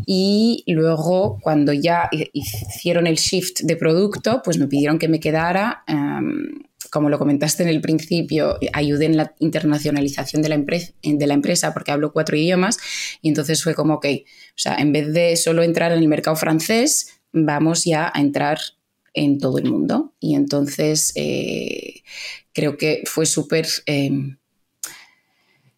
y 0.05 0.63
luego 0.67 1.39
cuando 1.41 1.73
ya 1.73 2.07
hicieron 2.33 3.07
el 3.07 3.15
shift 3.15 3.61
de 3.61 3.75
producto, 3.75 4.41
pues 4.43 4.59
me 4.59 4.67
pidieron 4.67 4.99
que 4.99 5.07
me 5.07 5.19
quedara. 5.19 5.83
Em, 5.87 6.66
como 6.89 7.09
lo 7.09 7.19
comentaste 7.19 7.63
en 7.63 7.69
el 7.69 7.81
principio, 7.81 8.57
ayudé 8.73 9.05
en 9.05 9.17
la 9.17 9.35
internacionalización 9.39 10.41
de 10.41 10.49
la, 10.49 10.57
de 10.57 11.27
la 11.27 11.33
empresa 11.33 11.73
porque 11.73 11.91
hablo 11.91 12.13
cuatro 12.13 12.35
idiomas 12.35 12.77
y 13.21 13.29
entonces 13.29 13.63
fue 13.63 13.75
como, 13.75 13.95
ok, 13.95 14.05
o 14.05 14.57
sea, 14.57 14.75
en 14.75 14.91
vez 14.91 15.13
de 15.13 15.35
solo 15.35 15.63
entrar 15.63 15.91
en 15.91 15.99
el 15.99 16.07
mercado 16.07 16.35
francés, 16.35 17.19
vamos 17.31 17.85
ya 17.85 18.11
a 18.13 18.19
entrar 18.19 18.59
en 19.13 19.39
todo 19.39 19.57
el 19.57 19.65
mundo. 19.65 20.13
Y 20.19 20.35
entonces 20.35 21.11
eh, 21.15 22.03
creo 22.53 22.77
que 22.77 23.03
fue 23.05 23.25
súper... 23.25 23.67
Em, 23.85 24.37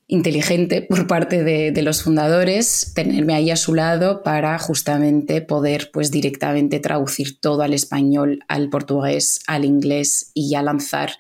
inteligente 0.10 0.82
por 0.82 1.06
parte 1.06 1.44
de, 1.44 1.82
los 1.84 2.04
fundadores 2.04 2.92
tenerme 2.96 3.36
ahí 3.36 3.52
a 3.52 3.56
su 3.56 3.76
lado 3.76 4.24
para 4.24 4.58
justamente 4.58 5.42
poder 5.42 5.92
pues 5.94 6.12
directamente 6.12 6.80
traducir 6.80 7.40
todo 7.40 7.62
al 7.62 7.74
español, 7.74 8.44
al 8.48 8.70
portugués, 8.70 9.40
al 9.48 9.64
inglés 9.66 10.32
y 10.34 10.50
ya 10.50 10.64
lanzar 10.64 11.12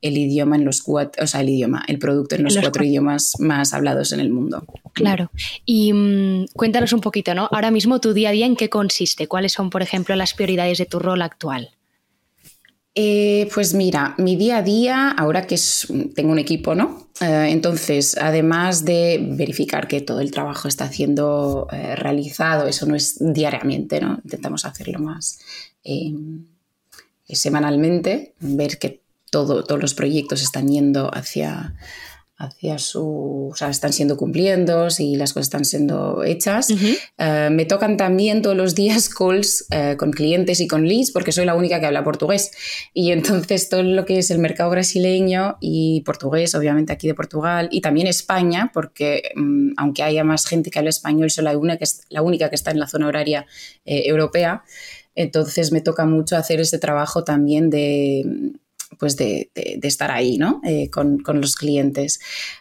el 0.00 0.16
idioma 0.16 0.54
en 0.56 0.64
los 0.64 0.80
cuatro, 0.80 1.24
o 1.24 1.26
sea, 1.26 1.40
el 1.40 1.48
idioma, 1.48 1.84
el 1.88 1.98
producto 1.98 2.36
en 2.36 2.44
los, 2.44 2.56
cuatro, 2.56 2.84
idiomas 2.84 3.32
más 3.40 3.74
hablados 3.74 4.12
en 4.12 4.20
el 4.20 4.30
mundo. 4.30 4.64
Claro. 4.92 5.30
Y 5.64 5.92
mm, 5.92 6.46
cuéntanos 6.54 6.92
un 6.92 7.00
poquito, 7.00 7.34
¿no? 7.34 7.48
Ahora 7.50 7.72
mismo 7.72 8.00
tu 8.00 8.14
día 8.14 8.28
a 8.28 8.32
día 8.32 8.46
en 8.46 8.54
qué 8.54 8.70
consiste, 8.70 9.26
cuáles 9.26 9.52
son, 9.52 9.70
por 9.70 9.82
ejemplo, 9.82 10.14
las 10.14 10.34
prioridades 10.34 10.78
de 10.78 10.86
tu 10.86 11.00
rol 11.00 11.20
actual. 11.22 11.75
Eh, 12.98 13.50
pues 13.52 13.74
mira, 13.74 14.14
mi 14.16 14.36
día 14.36 14.56
a 14.56 14.62
día, 14.62 15.10
ahora 15.10 15.46
que 15.46 15.56
tengo 16.14 16.32
un 16.32 16.38
equipo, 16.38 16.74
¿no? 16.74 17.08
Eh, 17.20 17.48
entonces, 17.50 18.16
además 18.16 18.86
de 18.86 19.20
verificar 19.32 19.86
que 19.86 20.00
todo 20.00 20.20
el 20.20 20.30
trabajo 20.30 20.66
está 20.66 20.90
siendo 20.90 21.68
eh, 21.70 21.94
realizado, 21.94 22.66
eso 22.66 22.86
no 22.86 22.96
es 22.96 23.16
diariamente, 23.20 24.00
¿no? 24.00 24.18
Intentamos 24.24 24.64
hacerlo 24.64 24.98
más 24.98 25.38
semanalmente, 27.28 28.34
ver 28.40 28.78
que 28.78 29.02
todo, 29.30 29.62
todos 29.64 29.80
los 29.80 29.94
proyectos 29.94 30.42
están 30.42 30.68
yendo 30.68 31.14
hacia, 31.14 31.74
hacia 32.38 32.78
su, 32.78 33.48
o 33.50 33.56
sea, 33.56 33.70
están 33.70 33.94
siendo 33.94 34.16
cumpliendo 34.18 34.88
y 34.98 35.16
las 35.16 35.32
cosas 35.32 35.46
están 35.46 35.64
siendo 35.64 36.22
hechas. 36.22 36.68
Eh, 37.18 37.48
me 37.50 37.64
tocan 37.64 37.96
también 37.96 38.42
todos 38.42 38.56
los 38.56 38.74
días 38.74 39.08
calls 39.18 39.66
eh, 39.70 39.96
con 39.98 40.12
clientes 40.12 40.60
y 40.60 40.68
con 40.68 40.86
leads 40.86 41.12
porque 41.12 41.32
soy 41.32 41.46
la 41.46 41.54
única 41.54 41.80
que 41.80 41.86
habla 41.86 42.04
portugués. 42.04 42.50
Y 42.92 43.12
entonces 43.12 43.68
todo 43.70 43.82
lo 43.82 44.04
que 44.04 44.18
es 44.18 44.30
el 44.30 44.38
mercado 44.38 44.70
brasileño 44.70 45.56
y 45.60 46.02
portugués, 46.02 46.54
obviamente 46.54 46.92
aquí 46.92 47.06
de 47.06 47.14
Portugal, 47.14 47.68
y 47.70 47.80
también 47.80 48.06
España, 48.06 48.70
porque 48.74 49.30
mm, 49.34 49.72
aunque 49.78 50.02
haya 50.02 50.22
más 50.22 50.44
gente 50.44 50.70
que 50.70 50.78
habla 50.78 50.90
español, 50.90 51.30
soy 51.30 51.44
la 51.44 51.56
única 51.56 51.78
que, 51.78 51.86
la 52.10 52.20
única 52.20 52.50
que 52.50 52.56
está 52.56 52.70
en 52.70 52.80
la 52.80 52.86
zona 52.86 53.06
horaria 53.06 53.46
eh, 53.86 54.02
europea. 54.06 54.62
Entonces 55.14 55.72
me 55.72 55.80
toca 55.80 56.04
mucho 56.04 56.36
hacer 56.36 56.60
ese 56.60 56.78
trabajo 56.78 57.24
también 57.24 57.70
de 57.70 58.52
pues 58.98 59.16
de, 59.16 59.50
estar 59.82 60.10
ahí, 60.10 60.38
¿no? 60.38 60.60
Eh, 60.64 60.90
con, 60.90 61.22
los 61.40 61.56
clientes. 61.56 62.20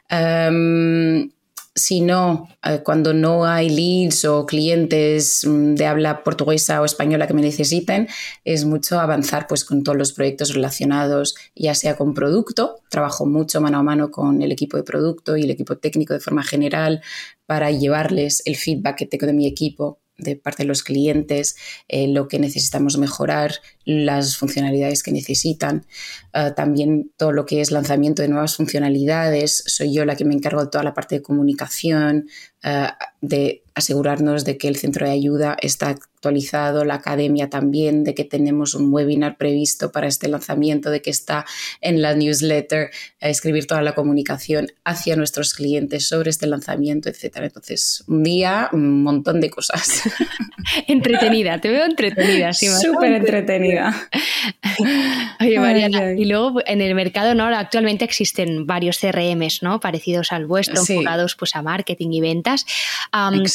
Em, 0.10 1.30
si 1.78 2.00
no, 2.00 2.48
eh, 2.64 2.82
cuando 2.84 3.14
no 3.14 3.46
hay 3.46 3.70
leads 3.70 4.24
o 4.24 4.46
clientes 4.46 5.46
mm, 5.46 5.76
de 5.76 5.86
habla 5.86 6.24
portuguesa 6.24 6.82
o 6.82 6.86
española 6.86 7.28
que 7.28 7.34
me 7.34 7.42
necesiten, 7.42 8.08
es 8.46 8.64
mucho 8.64 9.00
avanzar 9.00 9.46
pues, 9.48 9.66
con 9.66 9.84
todos 9.84 9.98
los 9.98 10.14
proyectos 10.14 10.54
relacionados, 10.54 11.36
ya 11.54 11.76
sea 11.76 11.98
con 11.98 12.14
producto, 12.14 12.80
trabajo 12.90 13.26
mucho 13.26 13.60
mano 13.60 13.80
a 13.80 13.84
mano 13.84 14.10
con 14.10 14.42
el 14.42 14.54
equipo 14.54 14.78
de 14.78 14.84
producto 14.84 15.36
y 15.36 15.44
el 15.44 15.52
equipo 15.52 15.78
técnico 15.78 16.14
de 16.14 16.22
forma 16.22 16.44
general 16.44 17.02
para 17.46 17.72
llevarles 17.72 18.42
el 18.46 18.56
feedback 18.56 18.96
que 18.98 19.06
tengo 19.06 19.26
de 19.26 19.34
mi 19.34 19.46
equipo 19.46 20.00
de 20.18 20.38
parte 20.38 20.64
de 20.64 20.68
los 20.68 20.82
clientes, 20.82 21.58
eh, 21.88 22.08
lo 22.08 22.28
que 22.28 22.40
necesitamos 22.40 22.98
mejorar, 22.98 23.56
las 23.86 24.38
funcionalidades 24.38 25.04
que 25.04 25.12
necesitan, 25.12 25.86
eh, 26.34 26.52
también 26.56 27.12
todo 27.18 27.32
lo 27.32 27.46
que 27.46 27.62
es 27.62 27.72
lanzamiento 27.72 28.22
de 28.22 28.28
nuevas 28.28 28.56
funcionalidades. 28.56 29.64
Soy 29.68 29.94
yo 29.94 30.06
la 30.06 30.16
que 30.16 30.26
me 30.26 30.34
encargo 30.34 30.64
de 30.64 30.70
toda 30.70 30.84
la 30.84 30.94
parte 30.94 31.16
de 31.16 31.22
comunicación, 31.22 32.28
eh, 32.64 32.88
de 33.22 33.64
asegurarnos 33.76 34.46
de 34.46 34.58
que 34.58 34.70
el 34.70 34.78
centro 34.78 35.06
de 35.06 35.12
ayuda 35.12 35.58
está 35.62 35.90
actualizado, 35.90 36.86
la 36.86 36.96
academia 36.96 37.50
también, 37.50 38.06
de 38.06 38.16
que 38.16 38.24
tenemos 38.24 38.74
un 38.74 38.92
webinar 38.92 39.38
previsto 39.38 39.92
para 39.92 40.08
este 40.08 40.30
lanzamiento, 40.30 40.90
de 40.90 41.02
que 41.02 41.10
está 41.10 41.46
en 41.82 42.02
la 42.02 42.16
newsletter, 42.16 42.90
a 43.20 43.30
escribir 43.30 43.68
toda 43.68 43.82
la 43.82 43.94
comunicación 43.94 44.68
hacia 44.86 45.18
nuestros 45.18 45.54
clientes 45.54 46.08
sobre 46.08 46.30
este 46.30 46.48
lanzamiento, 46.48 47.10
etc. 47.10 47.36
Entonces, 47.42 48.04
un 48.08 48.24
día, 48.24 48.70
un 48.72 49.04
montón 49.04 49.42
de 49.42 49.50
cosas. 49.50 50.02
entretenida, 50.88 51.60
te 51.60 51.70
veo 51.70 51.84
entretenida, 51.84 52.54
sí, 52.54 52.68
Súper 52.68 53.12
entretenida. 53.12 53.75
Oye, 55.40 55.60
Mariana, 55.60 56.14
y 56.14 56.26
luego 56.26 56.62
en 56.66 56.82
el 56.82 56.96
mercado 56.96 57.34
¿no? 57.34 57.46
actualmente 57.46 58.06
existen 58.06 58.66
varios 58.66 59.00
CRMs 59.00 59.64
¿no? 59.64 59.80
parecidos 59.80 60.32
al 60.32 60.46
vuestro, 60.46 60.80
enfocados 60.80 61.36
pues, 61.36 61.56
a 61.56 61.62
marketing 61.62 62.12
y 62.12 62.22
ventas. 62.22 62.66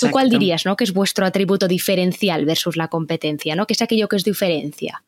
¿Tú 0.00 0.10
cuál 0.10 0.30
dirías 0.30 0.66
¿no? 0.66 0.76
que 0.76 0.84
es 0.84 0.92
vuestro 0.92 1.26
atributo 1.26 1.68
diferencial 1.68 2.44
versus 2.44 2.76
la 2.76 2.88
competencia? 2.88 3.54
¿no? 3.54 3.66
¿Qué 3.66 3.74
es 3.74 3.82
aquello 3.82 4.08
que 4.08 4.16
os 4.16 4.24
diferencia? 4.24 5.02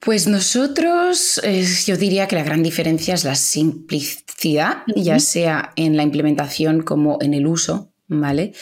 Pues 0.00 0.26
nosotros, 0.26 1.40
yo 1.86 1.96
diría 1.96 2.26
que 2.26 2.36
la 2.36 2.42
gran 2.42 2.62
diferencia 2.62 3.12
es 3.14 3.24
la 3.24 3.34
simplicidad, 3.34 4.78
ya 4.96 5.18
sea 5.18 5.72
en 5.76 5.96
la 5.96 6.02
implementación 6.02 6.82
como 6.82 7.18
en 7.20 7.34
el 7.34 7.46
uso, 7.46 7.92
¿vale? 8.08 8.52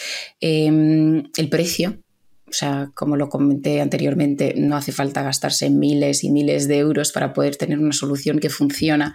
Em, 0.41 1.31
el 1.37 1.49
precio, 1.49 1.99
o 2.49 2.53
sea, 2.53 2.91
como 2.95 3.17
lo 3.17 3.29
comenté 3.29 3.81
anteriormente, 3.81 4.55
no 4.57 4.77
hace 4.77 4.93
falta 4.93 5.23
gastarse 5.23 5.71
miles 5.71 6.25
y 6.25 6.31
miles 6.31 6.69
de 6.69 6.79
euros 6.79 7.13
para 7.13 7.33
poder 7.33 7.57
tener 7.57 7.79
una 7.79 7.93
solución 7.93 8.39
que 8.39 8.51
funciona 8.51 9.15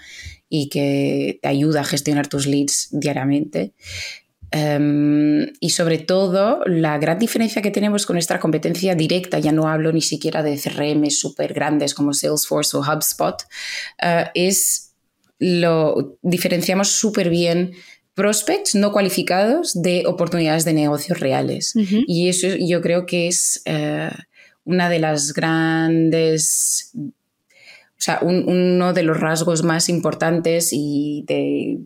y 0.49 0.69
que 0.69 1.39
te 1.41 1.47
ayuda 1.47 1.81
a 1.81 1.85
gestionar 1.85 2.27
tus 2.27 2.45
leads 2.45 2.89
diariamente. 2.91 3.73
Em, 4.51 5.51
y 5.59 5.71
sobre 5.71 5.97
todo, 5.97 6.63
la 6.65 6.99
gran 6.99 7.17
diferencia 7.17 7.63
que 7.63 7.71
tenemos 7.71 8.05
con 8.05 8.13
nuestra 8.13 8.39
competencia 8.39 8.93
directa, 8.93 9.39
ya 9.39 9.51
no 9.51 9.67
hablo 9.67 9.91
ni 9.91 10.01
siquiera 10.01 10.43
de 10.43 10.59
CRM 10.59 11.09
súper 11.09 11.53
grandes 11.53 11.95
como 11.95 12.13
Salesforce 12.13 12.77
o 12.77 12.81
HubSpot, 12.81 13.41
eh, 13.99 14.25
es 14.35 14.93
lo 15.39 16.19
diferenciamos 16.21 16.89
súper 16.89 17.29
bien 17.29 17.73
prospects 18.13 18.75
no 18.75 18.91
cualificados 18.91 19.81
de 19.81 20.03
oportunidades 20.05 20.65
de 20.65 20.73
negocios 20.73 21.19
reales. 21.19 21.73
Y 21.75 22.29
eso 22.29 22.47
yo 22.59 22.81
creo 22.81 23.05
que 23.05 23.27
es 23.27 23.61
eh, 23.65 24.11
una 24.63 24.89
de 24.89 24.99
las 24.99 25.33
grandes, 25.33 26.91
o 26.95 27.97
sea, 27.97 28.19
uno 28.21 28.93
de 28.93 29.03
los 29.03 29.19
rasgos 29.19 29.63
más 29.63 29.89
importantes 29.89 30.69
y 30.71 31.23
de, 31.27 31.79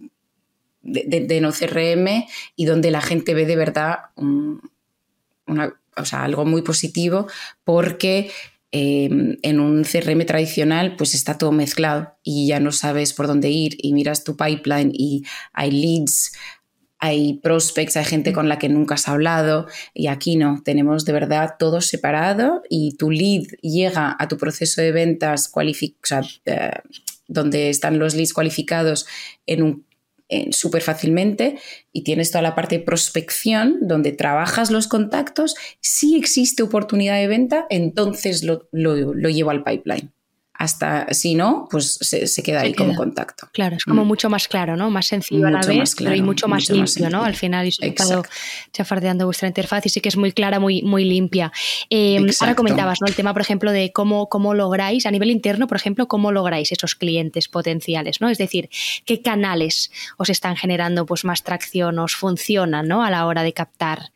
de, 0.82 1.42
no 1.42 1.52
CRM 1.52 2.26
y 2.56 2.66
donde 2.66 2.92
la 2.92 3.02
gente 3.02 3.34
ve 3.34 3.46
de 3.46 3.56
verdad 3.56 4.00
algo 6.12 6.46
muy 6.46 6.62
positivo 6.62 7.28
porque 7.64 8.32
Em, 8.80 9.38
en 9.42 9.60
un 9.60 9.84
CRM 9.86 10.24
tradicional 10.28 10.96
pues 10.98 11.16
está 11.16 11.40
todo 11.40 11.52
mezclado 11.52 12.16
y 12.22 12.46
ya 12.46 12.60
no 12.60 12.72
sabes 12.72 13.12
por 13.12 13.26
dónde 13.26 13.50
ir 13.50 13.76
y 13.80 13.92
miras 13.92 14.24
tu 14.24 14.38
pipeline 14.38 14.92
y 14.94 15.24
hay 15.52 15.72
leads, 15.72 16.34
hay 17.00 17.40
prospects, 17.42 17.98
hay 17.98 18.06
gente 18.06 18.34
con 18.34 18.48
la 18.48 18.60
que 18.60 18.70
nunca 18.70 18.94
has 18.94 19.08
hablado 19.08 19.66
y 19.96 20.06
aquí 20.08 20.36
no, 20.36 20.62
tenemos 20.64 21.06
de 21.06 21.14
verdad 21.14 21.56
todo 21.58 21.82
separado 21.82 22.62
y 22.70 22.96
tu 22.98 23.10
lead 23.10 23.48
llega 23.64 24.16
a 24.20 24.28
tu 24.28 24.38
proceso 24.38 24.80
de 24.80 24.92
ventas 24.92 25.52
eh, 26.46 26.72
donde 27.28 27.72
están 27.72 27.98
los 27.98 28.14
leads 28.14 28.34
cualificados 28.34 29.08
en 29.48 29.64
un 29.64 29.87
eh, 30.30 30.52
súper 30.52 30.82
fácilmente 30.82 31.58
y 31.94 32.04
tienes 32.04 32.32
toda 32.32 32.42
la 32.42 32.56
parte 32.56 32.80
de 32.80 32.84
prospección 32.84 33.78
donde 33.82 34.12
trabajas 34.12 34.72
los 34.72 34.88
contactos. 34.88 35.56
Si 35.80 36.18
existe 36.18 36.64
oportunidad 36.64 37.16
de 37.18 37.28
venta, 37.28 37.66
entonces 37.70 38.44
lo, 38.44 38.68
lo 38.72 39.30
llevo 39.30 39.52
al 39.52 39.64
pipeline 39.64 40.12
hasta 40.58 41.14
si 41.14 41.36
no, 41.36 41.68
pues 41.70 42.00
se, 42.02 42.44
queda 42.44 42.62
ahí 42.62 42.74
como 42.74 42.96
contacto. 42.96 43.48
Claro, 43.54 43.76
es 43.76 43.86
como 43.86 44.04
mm. 44.04 44.08
mucho 44.08 44.30
más 44.30 44.48
claro, 44.48 44.76
¿no? 44.76 44.90
Más 44.90 45.06
sencillo 45.06 45.48
a 45.48 45.52
la 45.52 45.62
vez, 45.62 45.96
pero 45.96 46.16
y 46.16 46.22
mucho, 46.22 46.48
más 46.48 46.70
limpio, 46.70 47.10
¿no? 47.10 47.24
Al 47.24 47.36
final, 47.36 47.70
he 47.82 47.88
estado 47.88 48.24
chafardeando 48.74 49.26
vuestra 49.26 49.48
interfaz 49.48 49.86
y 49.86 49.90
sí 49.90 50.02
que 50.02 50.10
es 50.10 50.18
muy 50.18 50.32
clara, 50.32 50.60
muy, 50.60 50.82
muy 50.82 51.06
limpia. 51.06 51.52
Em, 51.90 52.28
ahora 52.40 52.56
comentabas, 52.56 53.00
¿no? 53.02 53.08
El 53.08 53.16
tema, 53.16 53.34
por 53.34 53.42
ejemplo, 53.42 53.72
de 53.72 53.92
cómo, 53.92 54.30
cómo 54.30 54.54
lográis, 54.56 55.06
a 55.06 55.12
nivel 55.12 55.30
interno, 55.30 55.68
por 55.68 55.78
ejemplo, 55.78 56.08
cómo 56.08 56.32
lográis 56.32 56.72
esos 56.72 56.96
clientes 56.96 57.48
potenciales, 57.48 58.20
¿no? 58.20 58.30
Es 58.30 58.40
decir, 58.40 58.70
qué 59.06 59.22
canales 59.22 59.92
os 60.18 60.30
están 60.30 60.56
generando 60.56 61.06
pues 61.06 61.24
más 61.24 61.44
tracción, 61.44 62.00
os 62.00 62.16
funcionan, 62.16 62.88
¿no? 62.88 63.04
A 63.04 63.12
la 63.12 63.28
hora 63.28 63.44
de 63.44 63.54
captar 63.54 64.12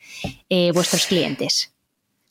eh, 0.49 0.71
vuestros 0.73 1.05
clientes. 1.05 1.70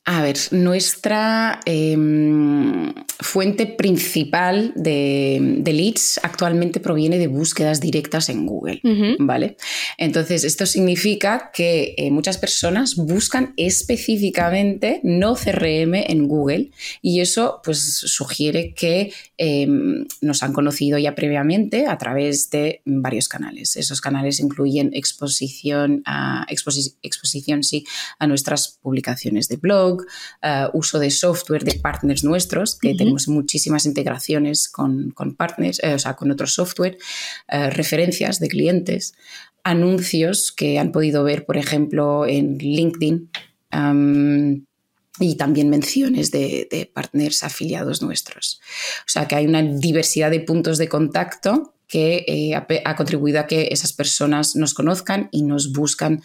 A 0.03 0.23
ver, 0.23 0.35
nuestra 0.49 1.59
em, 1.63 2.91
fuente 3.19 3.67
principal 3.67 4.73
de, 4.75 5.61
leads 5.63 6.19
actualmente 6.23 6.79
proviene 6.79 7.19
de 7.19 7.27
búsquedas 7.27 7.79
directas 7.79 8.29
en 8.29 8.47
Google, 8.47 8.81
¿vale? 9.19 9.57
Entonces, 9.99 10.43
esto 10.43 10.65
significa 10.65 11.51
que 11.53 11.93
eh, 11.97 12.09
muchas 12.09 12.39
personas 12.39 12.95
buscan 12.95 13.53
específicamente 13.57 15.01
no 15.03 15.35
CRM 15.35 15.93
en 15.93 16.27
Google 16.27 16.71
y 17.03 17.19
eso 17.19 17.61
pues 17.63 17.79
sugiere 17.79 18.73
que 18.73 19.13
em, 19.37 20.07
nos 20.19 20.41
han 20.41 20.51
conocido 20.51 20.97
ya 20.97 21.13
previamente 21.13 21.85
a 21.85 21.99
través 21.99 22.49
de 22.49 22.81
varios 22.85 23.27
canales. 23.27 23.75
Esos 23.75 24.01
canales 24.01 24.39
incluyen 24.39 24.89
exposición 24.93 26.01
a, 26.05 26.47
exposición 26.49 27.63
sí, 27.63 27.85
a 28.17 28.25
nuestras 28.25 28.79
publicaciones 28.81 29.47
de 29.47 29.57
blog, 29.57 29.90
eh, 30.41 30.67
uso 30.73 30.99
de 30.99 31.11
software 31.11 31.63
de 31.63 31.79
partners 31.79 32.23
nuestros, 32.23 32.77
que 32.77 32.95
tenemos 32.95 33.27
muchísimas 33.27 33.85
integraciones 33.85 34.69
con, 34.69 35.13
partners, 35.37 35.79
eh, 35.83 35.93
o 35.93 35.99
sea, 35.99 36.15
con 36.15 36.31
otros 36.31 36.53
software, 36.53 36.97
eh, 37.47 37.69
referencias 37.69 38.39
de 38.39 38.47
clientes, 38.47 39.13
anuncios 39.63 40.51
que 40.51 40.79
han 40.79 40.91
podido 40.91 41.23
ver, 41.23 41.45
por 41.45 41.57
ejemplo, 41.57 42.25
en 42.25 42.57
LinkedIn. 42.57 43.29
y 45.19 45.35
también 45.35 45.69
menciones 45.69 46.31
de, 46.31 46.89
partners 46.93 47.43
afiliados 47.43 48.01
nuestros. 48.01 48.59
O 49.05 49.09
sea 49.09 49.27
que 49.27 49.35
hay 49.35 49.45
una 49.45 49.61
diversidad 49.61 50.31
de 50.31 50.39
puntos 50.39 50.77
de 50.77 50.87
contacto 50.87 51.75
que 51.87 52.55
ha, 52.55 52.65
ha, 52.89 52.95
contribuido 52.95 53.39
a 53.39 53.45
que 53.45 53.67
esas 53.71 53.93
personas 53.93 54.55
nos 54.55 54.73
conozcan 54.73 55.27
y 55.31 55.43
nos 55.43 55.73
buscan 55.73 56.23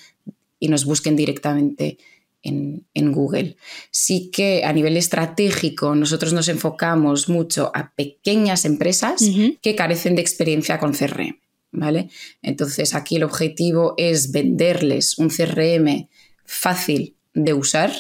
y 0.58 0.68
nos 0.68 0.84
busquen 0.84 1.16
directamente 1.16 1.98
en, 2.46 3.12
Google. 3.12 3.56
Sí 3.90 4.30
que 4.32 4.64
a 4.64 4.72
nivel 4.72 4.96
estratégico 4.96 5.94
nosotros 5.94 6.32
nos 6.32 6.48
enfocamos 6.48 7.28
mucho 7.28 7.70
a 7.74 7.92
pequeñas 7.94 8.64
empresas 8.64 9.22
que 9.62 9.74
carecen 9.74 10.16
de 10.16 10.22
experiencia 10.22 10.78
con 10.78 10.92
CRM. 10.92 11.38
¿vale? 11.72 12.08
Entonces 12.42 12.94
aquí 12.94 13.16
el 13.16 13.24
objetivo 13.24 13.94
es 13.96 14.32
venderles 14.32 15.18
un 15.18 15.28
CRM 15.28 16.08
fácil 16.44 17.16
de 17.34 17.52
usar 17.52 17.92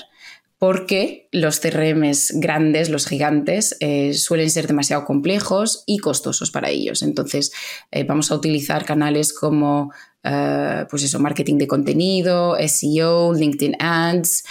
porque 0.58 1.28
los 1.32 1.60
CRMs 1.60 2.32
grandes, 2.36 2.88
los 2.88 3.06
gigantes, 3.06 3.76
eh, 3.80 4.14
suelen 4.14 4.50
ser 4.50 4.66
demasiado 4.66 5.04
complejos 5.04 5.84
y 5.86 5.98
costosos 5.98 6.50
para 6.50 6.70
ellos. 6.70 7.02
Entonces, 7.02 7.52
eh, 7.90 8.04
vamos 8.04 8.30
a 8.30 8.36
utilizar 8.36 8.86
canales 8.86 9.34
como 9.34 9.92
eh, 10.28 10.86
pues 10.90 11.04
eso, 11.04 11.20
marketing 11.20 11.58
de 11.58 11.68
contenido, 11.68 12.56
SEO, 12.58 13.32
LinkedIn 13.32 13.76
Ads, 13.78 14.44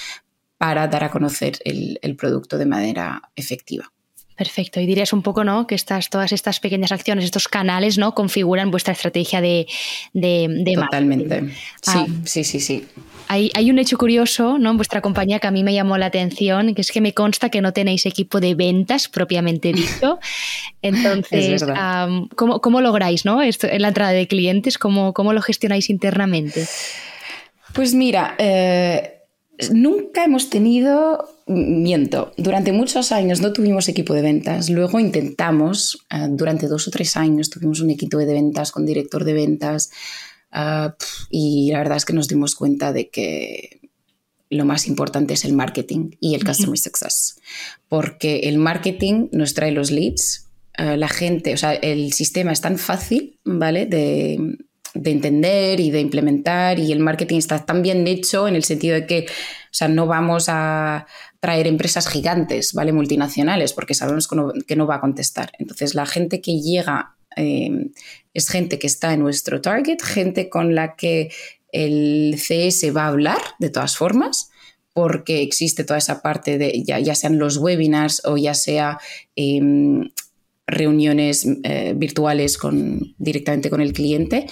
para 0.58 0.88
dar 0.88 1.03
a 1.03 1.12
conocer 1.12 1.60
el, 1.65 2.15
producto 2.15 2.58
de 2.58 2.65
manera 2.65 3.22
efectiva. 3.36 3.91
Perfecto. 4.36 4.82
Y 4.82 4.86
dirías 4.86 5.13
un 5.13 5.22
poco, 5.22 5.46
¿no? 5.46 5.65
Que 5.65 5.75
estas, 5.75 6.10
todas 6.10 6.34
estas 6.34 6.60
pequeñas 6.60 6.92
acciones, 6.92 7.24
estos 7.24 7.48
canales, 7.48 7.98
¿no? 7.98 8.13
Configuran 8.13 8.70
vuestra 8.70 8.94
estrategia 8.94 9.39
de, 9.39 9.65
de, 10.13 10.74
Totalmente. 10.75 11.50
Sí, 11.82 11.92
ah. 11.96 12.06
sí, 12.25 12.44
sí, 12.44 12.60
sí. 12.60 12.86
Hay, 13.27 13.72
un 13.72 13.80
hecho 13.80 13.98
curioso 13.98 14.60
¿no? 14.60 14.72
en 14.72 14.77
vuestra 14.77 15.01
compañía 15.01 15.39
que 15.39 15.48
a 15.48 15.51
mí 15.51 15.63
me 15.63 15.74
llamó 15.74 15.98
la 15.98 16.08
atención, 16.08 16.75
que 16.75 16.82
es 16.82 16.92
que 16.92 17.01
me 17.01 17.13
consta 17.13 17.50
que 17.50 17.62
no 17.62 17.74
tenéis 17.74 18.06
equipo 18.06 18.39
de 18.39 18.56
ventas 18.56 19.08
propiamente 19.08 19.74
dicho. 19.74 20.20
Entonces, 20.82 21.65
¿cómo, 22.36 22.82
lográis 22.82 23.25
¿no? 23.25 23.42
Esto, 23.42 23.68
en 23.68 23.82
la 23.82 23.88
entrada 23.88 24.12
de 24.12 24.27
clientes? 24.27 24.77
¿Cómo, 24.77 25.13
cómo 25.13 25.34
lo 25.34 25.42
gestionáis 25.42 25.89
internamente? 25.89 26.68
Pues 27.74 27.94
mira, 27.94 28.36
eh, 28.38 29.15
nunca 29.72 30.24
hemos 30.24 30.50
tenido, 30.50 31.28
miento, 31.48 32.34
durante 32.38 32.72
muchos 32.72 33.12
años 33.12 33.42
no 33.42 33.54
tuvimos 33.54 33.88
equipo 33.90 34.14
de 34.14 34.22
ventas. 34.22 34.70
Luego 34.70 35.00
intentamos, 35.00 36.06
eh, 36.10 36.28
durante 36.30 36.68
dos 36.68 36.88
o 36.88 36.92
tres 36.92 37.16
años 37.18 37.50
tuvimos 37.50 37.80
un 37.80 37.90
equipo 37.90 38.18
de 38.18 38.26
ventas 38.26 38.72
con 38.72 38.86
director 38.86 39.24
de 39.24 39.34
ventas. 39.34 39.92
Ah, 40.52 40.96
y 41.30 41.72
la 41.72 41.80
verdad 41.80 41.98
es 41.98 42.06
que 42.06 42.14
nos 42.14 42.28
dimos 42.28 42.56
cuenta 42.56 42.94
de 42.94 43.10
que 43.10 43.82
lo 44.50 44.66
más 44.66 44.88
importante 44.88 45.34
es 45.34 45.44
el 45.44 45.54
marketing 45.54 46.12
y 46.20 46.36
el 46.36 46.46
customer 46.46 46.78
success. 46.78 47.40
Porque 47.90 48.42
el 48.44 48.58
marketing 48.58 49.28
nos 49.32 49.54
trae 49.54 49.72
los 49.72 49.92
leads, 49.92 50.48
ah, 50.78 50.98
la 50.98 51.10
gente, 51.10 51.54
o 51.54 51.58
sea, 51.58 51.74
el 51.74 52.14
sistema 52.14 52.52
es 52.52 52.62
tan 52.62 52.78
fácil, 52.78 53.40
¿vale? 53.44 53.86
De, 53.86 54.58
de, 54.96 55.12
entender 55.12 55.80
y 55.80 55.92
de 55.92 56.00
implementar 56.00 56.80
y 56.80 56.92
el 56.92 57.00
marketing 57.00 57.38
está 57.38 57.66
tan 57.66 57.82
bien 57.82 58.08
hecho 58.08 58.48
en 58.48 58.55
el 58.55 58.64
sentido 58.64 58.96
de 58.96 59.05
que, 59.05 59.25
o 59.29 59.74
sea, 59.74 59.88
no 59.88 60.08
vamos 60.08 60.46
a 60.48 61.05
traer 61.40 61.68
empresas 61.68 62.08
gigantes, 62.08 62.74
¿vale? 62.74 62.92
Multinacionales, 62.92 63.74
porque 63.74 63.94
sabemos 63.94 64.27
que 64.27 64.36
no, 64.36 64.53
que 64.68 64.75
no 64.75 64.88
va 64.88 64.96
a 64.96 65.01
contestar. 65.01 65.51
Entonces, 65.60 65.94
la 65.94 66.05
gente 66.05 66.42
que 66.42 66.60
llega 66.60 67.16
Em, 67.36 67.92
es 68.34 68.50
gente 68.50 68.79
que 68.79 68.88
está 68.88 69.14
en 69.14 69.20
nuestro 69.22 69.62
target, 69.62 70.01
gente 70.01 70.50
con 70.50 70.74
la 70.74 70.96
que 70.96 71.31
el 71.72 72.36
CS 72.38 72.96
va 72.96 73.03
a 73.03 73.08
hablar 73.10 73.42
de 73.60 73.70
todas 73.70 73.98
formas, 73.98 74.50
porque 74.94 75.42
existe 75.42 75.84
toda 75.84 75.98
esa 76.00 76.22
parte 76.22 76.58
de, 76.58 76.84
ya, 76.84 77.16
sean 77.16 77.38
los 77.38 77.58
webinars 77.58 78.22
o 78.25 78.38
ya 78.38 78.53
sea 78.53 79.00
em, 79.36 80.10
reuniones 80.68 81.46
eh, 81.64 81.94
virtuales 81.96 82.58
con, 82.58 83.16
directamente 83.18 83.70
con 83.70 83.82
el 83.82 83.94
cliente. 83.94 84.48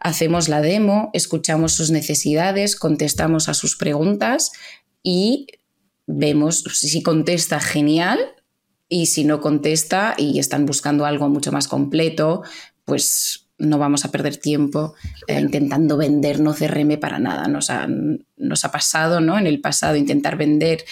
Hacemos 0.00 0.48
la 0.48 0.60
demo, 0.60 1.10
escuchamos 1.12 1.72
sus 1.72 1.90
necesidades, 1.90 2.76
contestamos 2.76 3.48
a 3.48 3.54
sus 3.54 3.76
preguntas 3.76 4.52
y 5.02 5.46
vemos 6.06 6.64
si 6.72 7.02
contesta 7.02 7.60
genial, 7.60 8.18
y 8.92 9.06
si 9.06 9.24
no 9.24 9.40
contesta 9.40 10.14
y 10.18 10.38
están 10.38 10.66
buscando 10.66 11.06
algo 11.06 11.30
mucho 11.30 11.50
más 11.50 11.66
completo, 11.66 12.42
pues 12.84 13.48
no 13.56 13.78
vamos 13.78 14.04
a 14.04 14.10
perder 14.10 14.36
tiempo 14.36 14.94
eh, 15.28 15.40
intentando 15.40 15.96
vender 15.96 16.40
no 16.40 16.52
CRM 16.52 17.00
para 17.00 17.18
nada. 17.18 17.48
Nos 17.48 17.70
ha, 17.70 17.88
nos 18.36 18.64
ha 18.66 18.70
pasado 18.70 19.22
¿no? 19.22 19.38
en 19.38 19.46
el 19.46 19.62
pasado 19.62 19.96
intentar 19.96 20.36
vender 20.36 20.84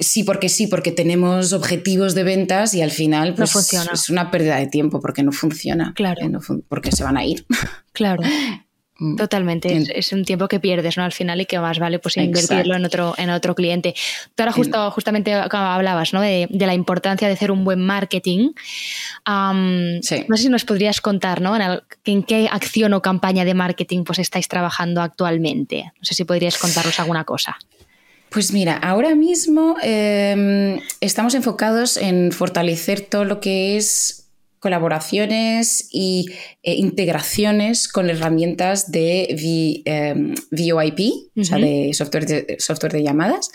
sí, 0.00 0.24
porque 0.24 0.48
sí, 0.48 0.66
porque 0.66 0.92
tenemos 0.92 1.52
objetivos 1.52 2.14
de 2.14 2.24
ventas 2.24 2.74
y 2.74 2.82
al 2.82 2.90
final 2.90 3.34
pues, 3.34 3.52
funciona. 3.52 3.90
es 3.92 4.08
una 4.08 4.30
pérdida 4.30 4.56
de 4.56 4.66
tiempo 4.66 5.00
porque 5.00 5.22
no 5.22 5.32
funciona. 5.32 5.92
Claro. 5.94 6.20
porque 6.68 6.92
se 6.92 7.04
van 7.04 7.16
a 7.16 7.24
ir. 7.24 7.44
Claro. 7.92 8.22
Mm. 8.98 9.16
Totalmente, 9.16 9.98
es, 9.98 10.12
un 10.12 10.24
tiempo 10.24 10.48
que 10.48 10.58
pierdes 10.58 10.96
¿no? 10.96 11.04
al 11.04 11.12
final 11.12 11.38
y 11.40 11.46
que 11.46 11.58
más 11.58 11.78
vale 11.78 11.98
pues 11.98 12.16
invertirlo 12.16 12.74
en 12.74 12.84
otro, 12.84 13.14
en 13.18 13.28
otro 13.28 13.54
cliente. 13.54 13.94
Tú 14.34 14.42
ahora 14.42 14.52
justo, 14.52 14.90
justamente 14.90 15.34
hablabas 15.34 16.14
¿no? 16.14 16.22
de, 16.22 16.48
la 16.50 16.72
importancia 16.72 17.28
de 17.28 17.34
hacer 17.34 17.50
un 17.50 17.64
buen 17.64 17.80
marketing. 17.80 18.52
No 19.26 20.00
sé 20.00 20.26
si 20.36 20.48
nos 20.48 20.64
podrías 20.64 21.02
contar 21.02 21.42
¿no? 21.42 21.56
en, 22.04 22.22
qué 22.22 22.48
acción 22.50 22.94
o 22.94 23.02
campaña 23.02 23.44
de 23.44 23.52
marketing 23.52 24.04
pues 24.04 24.18
estáis 24.18 24.48
trabajando 24.48 25.02
actualmente. 25.02 25.92
No 25.98 26.04
sé 26.04 26.14
si 26.14 26.24
podrías 26.24 26.56
contarnos 26.56 26.98
alguna 26.98 27.24
cosa. 27.24 27.58
Pues 28.30 28.52
mira, 28.52 28.76
ahora 28.76 29.14
mismo 29.14 29.76
em, 29.82 30.80
estamos 31.00 31.34
enfocados 31.34 31.96
en 31.96 32.32
fortalecer 32.32 33.00
todo 33.00 33.24
lo 33.24 33.40
que 33.40 33.76
es 33.76 34.26
colaboraciones 34.58 35.88
y 35.92 36.26
eh, 36.62 36.74
integraciones 36.74 37.88
con 37.88 38.10
herramientas 38.10 38.90
de 38.90 39.28
VoIP, 40.50 40.98
em, 40.98 41.40
o 41.40 41.44
sea, 41.44 41.58
de 41.58 41.92
software, 41.94 42.26
de 42.26 42.56
software 42.58 42.92
de 42.92 43.04
llamadas. 43.04 43.50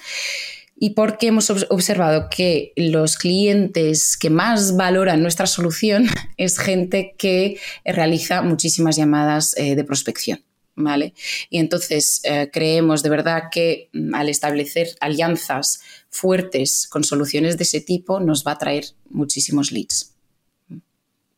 Y 0.83 0.91
porque 0.91 1.27
hemos 1.27 1.49
observado 1.49 2.27
que 2.35 2.73
los 2.75 3.17
clientes 3.17 4.17
que 4.17 4.31
más 4.31 4.77
valoran 4.77 5.21
nuestra 5.21 5.45
solución 5.45 6.07
es 6.37 6.57
gente 6.57 7.13
que 7.17 7.59
realiza 7.85 8.41
muchísimas 8.41 8.95
llamadas 8.95 9.55
eh, 9.57 9.75
de 9.75 9.83
prospección. 9.83 10.39
¿Vale? 10.83 11.13
Y 11.49 11.59
entonces 11.59 12.21
eh, 12.23 12.49
creemos 12.51 13.03
de 13.03 13.09
verdad 13.09 13.43
que 13.51 13.89
mm, 13.93 14.15
al 14.15 14.29
establecer 14.29 14.95
alianzas 14.99 15.81
fuertes 16.09 16.87
con 16.89 17.03
soluciones 17.03 17.57
de 17.57 17.63
ese 17.63 17.81
tipo 17.81 18.19
nos 18.19 18.45
va 18.45 18.53
a 18.53 18.57
traer 18.57 18.85
muchísimos 19.09 19.71
leads. 19.71 20.10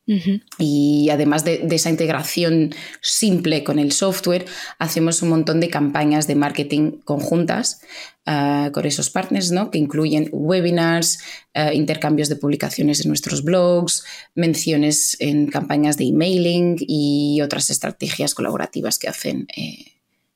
Y 0.05 1.09
además 1.09 1.45
de, 1.45 1.65
esa 1.71 1.89
integración 1.89 2.75
simple 3.01 3.63
con 3.63 3.79
el 3.79 3.93
software, 3.93 4.45
hacemos 4.77 5.21
un 5.21 5.29
montón 5.29 5.59
de 5.61 5.69
campañas 5.69 6.27
de 6.27 6.35
marketing 6.35 6.99
conjuntas 7.05 7.81
ah, 8.25 8.69
con 8.73 8.85
esos 8.85 9.09
partners, 9.09 9.51
¿no? 9.51 9.71
que 9.71 9.77
incluyen 9.77 10.29
webinars, 10.31 11.19
ah, 11.53 11.73
intercambios 11.73 12.27
de 12.27 12.35
publicaciones 12.35 13.01
en 13.01 13.07
nuestros 13.07 13.43
blogs, 13.43 14.03
menciones 14.35 15.15
en 15.19 15.47
campañas 15.47 15.97
de 15.97 16.05
emailing 16.05 16.75
y 16.79 17.41
otras 17.41 17.69
estrategias 17.69 18.35
colaborativas 18.35 18.99
que 18.99 19.07
hacen. 19.07 19.47
Eh, 19.55 19.85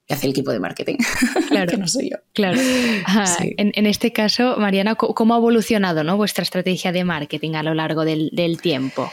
que 0.07 0.13
hace 0.13 0.25
el 0.25 0.31
equipo 0.31 0.51
de 0.51 0.59
marketing, 0.61 0.95
claro, 1.49 1.69
que 1.69 1.75
no 1.75 1.85
soy 1.85 2.11
yo. 2.11 2.17
Claro. 2.31 2.57
en, 2.61 3.85
este 3.85 4.13
caso, 4.13 4.55
Mariana, 4.57 4.95
¿cómo 4.95 5.33
ha 5.33 5.37
evolucionado 5.37 6.05
¿no? 6.05 6.15
vuestra 6.15 6.43
estrategia 6.43 6.93
de 6.93 7.03
marketing 7.03 7.55
a 7.55 7.63
lo 7.63 7.73
largo 7.73 8.05
del, 8.05 8.29
del 8.31 8.61
tiempo? 8.61 9.11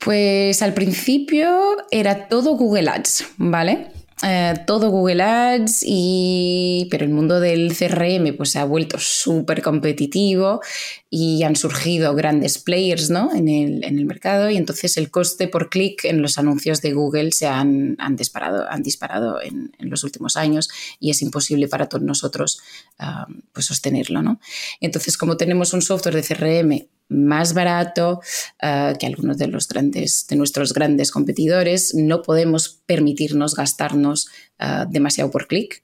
Pues 0.00 0.62
al 0.62 0.74
principio 0.74 1.76
era 1.90 2.28
todo 2.28 2.56
Google 2.56 2.88
Ads, 2.88 3.26
¿vale? 3.36 3.92
eh, 4.22 4.54
todo 4.66 4.90
Google 4.90 5.22
Ads, 5.22 5.82
y, 5.86 6.88
pero 6.90 7.04
el 7.04 7.10
mundo 7.10 7.40
del 7.40 7.74
CRM 7.76 8.36
pues, 8.36 8.50
se 8.50 8.58
ha 8.58 8.64
vuelto 8.64 8.98
súper 8.98 9.62
competitivo 9.62 10.60
y 11.08 11.42
han 11.42 11.56
surgido 11.56 12.14
grandes 12.14 12.58
players 12.58 13.10
¿no? 13.10 13.34
en, 13.34 13.48
el, 13.48 13.84
en, 13.84 13.98
el, 13.98 14.04
mercado 14.04 14.50
y 14.50 14.56
entonces 14.56 14.96
el 14.96 15.10
coste 15.10 15.48
por 15.48 15.70
clic 15.70 16.04
en 16.04 16.22
los 16.22 16.38
anuncios 16.38 16.82
de 16.82 16.92
Google 16.92 17.32
se 17.32 17.46
han, 17.46 17.96
han 17.98 18.16
disparado, 18.16 18.68
han 18.68 18.82
disparado 18.82 19.40
en, 19.40 19.72
en, 19.78 19.90
los 19.90 20.04
últimos 20.04 20.36
años 20.36 20.68
y 20.98 21.10
es 21.10 21.22
imposible 21.22 21.68
para 21.68 21.88
todos 21.88 22.04
nosotros 22.04 22.60
uh, 23.00 23.32
pues 23.52 23.66
sostenerlo. 23.66 24.22
¿no? 24.22 24.40
Entonces, 24.80 25.16
como 25.16 25.36
tenemos 25.36 25.72
un 25.72 25.82
software 25.82 26.14
de 26.14 26.22
CRM 26.22 26.88
más 27.10 27.52
barato 27.52 28.20
uh, 28.62 28.96
que 28.98 29.06
algunos 29.06 29.36
de 29.36 29.48
los 29.48 29.68
grandes 29.68 30.26
de 30.28 30.36
nuestros 30.36 30.72
grandes 30.72 31.10
competidores, 31.10 31.94
no 31.94 32.22
podemos 32.22 32.80
permitirnos 32.86 33.54
gastarnos 33.54 34.28
uh, 34.60 34.90
demasiado 34.90 35.30
por 35.30 35.46
clic. 35.46 35.82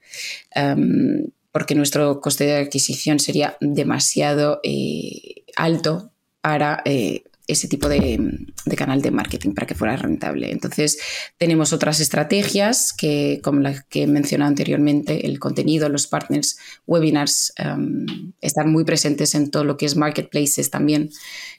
Um, 0.55 1.27
porque 1.57 1.75
nuestro 1.75 2.21
coste 2.21 2.45
de 2.45 2.57
adquisición 2.57 3.19
sería 3.19 3.57
demasiado 3.63 4.61
eh, 4.63 5.45
alto 5.57 6.13
para 6.43 6.83
eh, 6.85 7.25
ese 7.47 7.69
tipo 7.69 7.89
de, 7.89 8.19
de, 8.65 8.77
canal 8.77 9.03
de 9.03 9.11
marketing 9.11 9.53
para 9.53 9.67
que 9.67 9.75
fuera 9.75 9.97
rentable. 9.97 10.51
Entonces, 10.51 10.99
tenemos 11.39 11.73
otras 11.73 12.01
estrategias 12.01 12.93
que, 12.93 13.41
como 13.43 13.61
la 13.61 13.83
que 13.89 14.03
he 14.03 14.07
mencionado 14.07 14.49
anteriormente, 14.49 15.27
el 15.27 15.39
contenido, 15.39 15.89
los 15.89 16.07
partners, 16.07 16.59
webinars, 16.87 17.53
um, 17.65 18.33
están 18.41 18.71
muy 18.73 18.85
presentes 18.85 19.35
en 19.35 19.51
todo 19.51 19.65
lo 19.65 19.77
que 19.77 19.87
es 19.87 19.97
marketplaces 19.97 20.71
también 20.71 21.11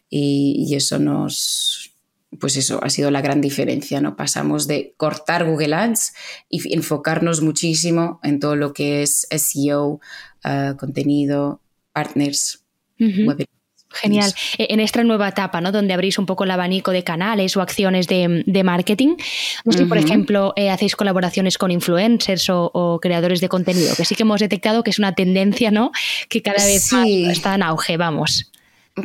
y, 0.10 0.65
y 0.67 0.76
eso 0.76 1.00
nos, 1.00 1.95
pues 2.39 2.58
eso 2.58 2.84
ha 2.84 2.89
sido 2.89 3.12
la 3.12 3.21
gran 3.21 3.41
diferencia, 3.41 4.02
¿no? 4.02 4.15
Pasamos 4.15 4.67
de 4.67 4.93
cortar 4.97 5.45
Google 5.45 5.76
Ads 5.76 6.13
y 6.50 6.73
enfocarnos 6.73 7.41
muchísimo 7.41 8.19
en 8.23 8.39
todo 8.39 8.56
lo 8.56 8.73
que 8.73 9.04
es 9.04 9.28
SEO, 9.32 10.00
uh, 10.43 10.76
contenido, 10.78 11.62
partners, 11.93 12.63
uh 13.00 13.04
-huh. 13.06 13.28
webinars. 13.28 13.57
Genial. 13.89 14.34
En 14.58 14.80
esta 14.80 15.04
nueva 15.04 15.30
etapa, 15.30 15.62
¿no? 15.62 15.71
Donde 15.71 15.93
abrís 15.93 16.19
un 16.19 16.26
poco 16.26 16.43
el 16.43 16.52
abanico 16.52 16.91
de 16.91 17.04
canales 17.04 17.56
o 17.56 17.62
acciones 17.62 18.08
de, 18.08 18.43
de 18.45 18.63
marketing. 18.63 19.15
No 19.63 19.71
sé, 19.71 19.84
uh 19.84 19.86
-huh. 19.86 19.89
por 19.89 19.97
ejemplo, 19.97 20.54
eh, 20.56 20.69
hacéis 20.69 20.95
colaboraciones 20.95 21.58
con 21.58 21.71
influencers 21.71 22.50
o, 22.50 22.69
o, 22.73 23.00
creadores 23.00 23.39
de 23.39 23.50
contenido, 23.50 23.95
que 23.95 24.06
sí 24.06 24.15
que 24.15 24.23
hemos 24.23 24.41
detectado 24.41 24.84
que 24.84 24.91
es 24.91 25.00
una 25.00 25.13
tendencia, 25.13 25.71
¿no? 25.71 25.91
Que 26.30 26.41
cada 26.41 26.63
vez 26.63 26.84
sí. 26.84 27.26
está 27.30 27.56
en 27.56 27.63
auge, 27.63 27.97
vamos. 27.97 28.52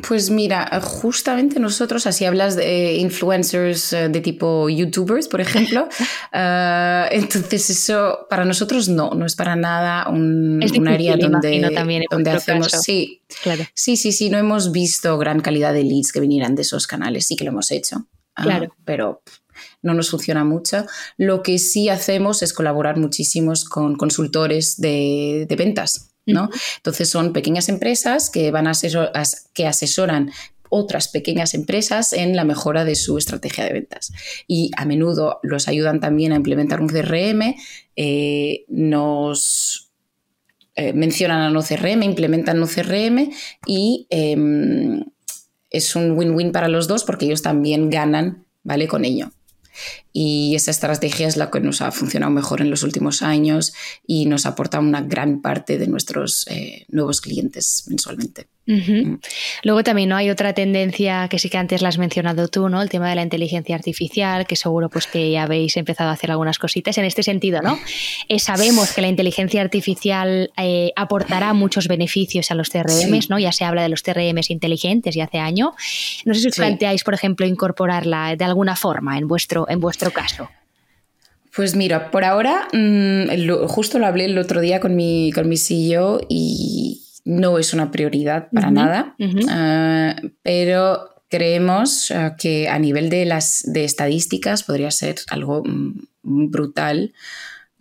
Pues 0.00 0.30
mira, 0.30 0.80
justamente 0.80 1.60
nosotros, 1.60 2.06
así 2.06 2.24
hablas 2.24 2.56
de 2.56 2.94
influencers 2.94 3.90
de 3.90 4.20
tipo 4.22 4.70
youtubers, 4.70 5.28
por 5.28 5.42
ejemplo, 5.42 5.82
uh, 5.84 7.08
entonces 7.10 7.68
eso 7.68 8.26
para 8.30 8.46
nosotros 8.46 8.88
no, 8.88 9.10
no 9.10 9.26
es 9.26 9.36
para 9.36 9.54
nada 9.54 10.08
un, 10.08 10.62
un 10.62 10.88
área 10.88 11.16
donde, 11.18 11.70
también 11.74 12.04
donde 12.10 12.30
hacemos, 12.30 12.68
caso. 12.68 12.82
sí, 12.82 13.22
claro. 13.42 13.64
sí, 13.74 13.98
sí, 13.98 14.12
sí, 14.12 14.30
no 14.30 14.38
hemos 14.38 14.72
visto 14.72 15.18
gran 15.18 15.40
calidad 15.40 15.74
de 15.74 15.84
leads 15.84 16.10
que 16.10 16.20
vinieran 16.20 16.54
de 16.54 16.62
esos 16.62 16.86
canales, 16.86 17.26
sí 17.26 17.36
que 17.36 17.44
lo 17.44 17.50
hemos 17.50 17.70
hecho, 17.70 18.06
claro. 18.34 18.66
uh, 18.66 18.74
pero 18.86 19.22
no 19.82 19.92
nos 19.92 20.08
funciona 20.08 20.42
mucho. 20.42 20.86
Lo 21.18 21.42
que 21.42 21.58
sí 21.58 21.90
hacemos 21.90 22.42
es 22.42 22.54
colaborar 22.54 22.96
muchísimos 22.96 23.66
con 23.66 23.96
consultores 23.96 24.80
de, 24.80 25.44
de 25.48 25.56
ventas. 25.56 26.11
¿No? 26.26 26.50
Entonces 26.76 27.08
son 27.08 27.32
pequeñas 27.32 27.68
empresas 27.68 28.30
que, 28.30 28.50
van 28.50 28.66
a 28.66 28.70
asesor, 28.70 29.10
que 29.54 29.66
asesoran 29.66 30.30
otras 30.74 31.08
pequeñas 31.08 31.52
empresas 31.52 32.14
en 32.14 32.34
la 32.34 32.44
mejora 32.44 32.86
de 32.86 32.94
su 32.94 33.18
estrategia 33.18 33.64
de 33.64 33.74
ventas. 33.74 34.10
Y 34.46 34.70
a 34.78 34.86
menudo 34.86 35.38
los 35.42 35.68
ayudan 35.68 36.00
también 36.00 36.32
a 36.32 36.36
implementar 36.36 36.80
un 36.80 36.88
CRM, 36.88 37.56
eh, 37.96 38.64
nos 38.68 39.92
eh, 40.74 40.94
mencionan 40.94 41.42
a 41.42 41.50
no 41.50 41.62
CRM, 41.62 42.02
implementan 42.02 42.58
no 42.58 42.66
CRM 42.66 43.30
y 43.66 44.06
eh, 44.08 45.04
es 45.68 45.94
un 45.94 46.12
win-win 46.12 46.52
para 46.52 46.68
los 46.68 46.88
dos 46.88 47.04
porque 47.04 47.26
ellos 47.26 47.42
también 47.42 47.90
ganan 47.90 48.46
¿vale? 48.62 48.88
con 48.88 49.04
ello. 49.04 49.30
Y 50.12 50.54
esa 50.54 50.70
estrategia 50.70 51.26
es 51.26 51.36
la 51.36 51.50
que 51.50 51.60
nos 51.60 51.80
ha 51.80 51.90
funcionado 51.90 52.32
mejor 52.32 52.60
en 52.60 52.70
los 52.70 52.82
últimos 52.82 53.22
años 53.22 53.72
y 54.06 54.26
nos 54.26 54.46
aporta 54.46 54.78
una 54.78 55.00
gran 55.00 55.40
parte 55.40 55.78
de 55.78 55.86
nuestros 55.86 56.46
eh, 56.48 56.84
nuevos 56.88 57.20
clientes 57.20 57.84
mensualmente. 57.88 58.48
Uh 58.64 58.74
-huh. 58.74 59.06
mm. 59.06 59.20
Luego 59.64 59.82
también 59.82 60.08
no 60.08 60.14
hay 60.14 60.30
otra 60.30 60.52
tendencia 60.52 61.26
que 61.28 61.40
sí 61.40 61.50
que 61.50 61.58
antes 61.58 61.82
la 61.82 61.88
has 61.88 61.98
mencionado 61.98 62.46
tú, 62.46 62.68
¿no? 62.68 62.80
El 62.80 62.90
tema 62.90 63.08
de 63.08 63.16
la 63.16 63.22
inteligencia 63.22 63.74
artificial, 63.74 64.46
que 64.46 64.54
seguro 64.54 64.88
pues 64.88 65.08
que 65.08 65.32
ya 65.32 65.42
habéis 65.42 65.76
empezado 65.76 66.10
a 66.10 66.12
hacer 66.12 66.30
algunas 66.30 66.58
cositas 66.58 66.96
en 66.96 67.04
este 67.04 67.24
sentido, 67.24 67.60
¿no? 67.60 67.76
Eh, 68.28 68.38
sabemos 68.38 68.92
que 68.92 69.00
la 69.00 69.08
inteligencia 69.08 69.60
artificial 69.62 70.52
eh, 70.56 70.92
aportará 70.94 71.52
muchos 71.54 71.88
beneficios 71.88 72.52
a 72.52 72.54
los 72.54 72.68
CRMs, 72.70 73.24
sí. 73.24 73.30
¿no? 73.30 73.38
Ya 73.40 73.50
se 73.50 73.64
habla 73.64 73.82
de 73.82 73.88
los 73.88 74.02
CRMs 74.02 74.50
inteligentes 74.50 75.16
ya 75.16 75.24
hace 75.24 75.38
año. 75.38 75.74
No 76.24 76.32
sé 76.32 76.40
si 76.40 76.48
os 76.48 76.54
sí. 76.54 76.60
planteáis, 76.60 77.02
por 77.02 77.14
ejemplo, 77.14 77.46
incorporarla 77.46 78.36
de 78.36 78.44
alguna 78.44 78.76
forma 78.76 79.18
en 79.18 79.26
vuestro, 79.26 79.68
en 79.68 79.80
vuestro 79.80 80.01
caso. 80.10 80.48
Pues 81.54 81.76
mira, 81.76 82.10
por 82.10 82.24
ahora, 82.24 82.68
mmm, 82.72 83.24
lo, 83.44 83.68
justo 83.68 83.98
lo 83.98 84.06
hablé 84.06 84.24
el 84.24 84.38
otro 84.38 84.60
día 84.60 84.80
con 84.80 84.96
mi, 84.96 85.30
con 85.32 85.48
mi 85.48 85.56
CEO 85.56 86.20
y 86.28 87.02
no 87.24 87.58
es 87.58 87.74
una 87.74 87.90
prioridad 87.90 88.48
para 88.50 88.68
uh 88.68 88.70
-huh, 88.70 88.74
nada, 88.74 89.14
uh 89.18 89.24
-huh. 89.24 90.24
uh, 90.24 90.30
pero 90.42 91.12
creemos 91.28 92.12
que 92.38 92.68
a 92.68 92.78
nivel 92.78 93.08
de, 93.08 93.24
las, 93.24 93.62
de 93.64 93.84
estadísticas 93.84 94.64
podría 94.64 94.90
ser 94.90 95.16
algo 95.30 95.62
mm, 95.64 96.50
brutal, 96.50 97.14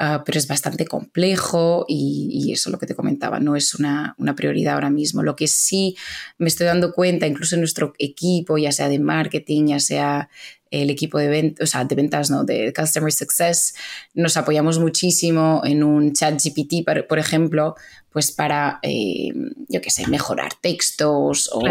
ah, 0.01 0.23
pero 0.25 0.37
es 0.39 0.47
bastante 0.47 0.85
complejo 0.85 1.85
y, 1.87 2.29
y, 2.31 2.51
eso 2.51 2.69
es 2.69 2.71
lo 2.71 2.79
que 2.79 2.87
te 2.87 2.95
comentaba, 2.95 3.39
no 3.39 3.55
es 3.55 3.75
una, 3.75 4.15
una, 4.17 4.35
prioridad 4.35 4.73
ahora 4.73 4.89
mismo. 4.89 5.23
Lo 5.23 5.35
que 5.35 5.47
sí 5.47 5.95
me 6.37 6.47
estoy 6.47 6.67
dando 6.67 6.91
cuenta, 6.93 7.27
incluso 7.27 7.55
en 7.55 7.61
nuestro 7.61 7.93
equipo, 7.99 8.57
ya 8.57 8.71
sea 8.71 8.89
de 8.89 8.99
marketing, 8.99 9.67
ya 9.67 9.79
sea 9.79 10.29
el 10.71 10.89
equipo 10.89 11.19
de 11.19 11.27
ventas, 11.27 11.63
o 11.63 11.71
sea, 11.71 11.83
de 11.83 11.95
ventas, 11.95 12.31
no, 12.31 12.45
de 12.45 12.73
Customer 12.73 13.11
Success, 13.11 13.75
nos 14.13 14.37
apoyamos 14.37 14.79
muchísimo 14.79 15.61
en 15.65 15.83
un 15.83 16.13
chat 16.13 16.41
GPT, 16.41 16.85
por 17.07 17.19
ejemplo, 17.19 17.75
pues 18.11 18.31
para, 18.31 18.79
eh, 18.81 19.33
yo 19.67 19.81
qué 19.81 19.89
sé, 19.91 20.07
mejorar 20.07 20.53
textos 20.61 21.49
o... 21.53 21.61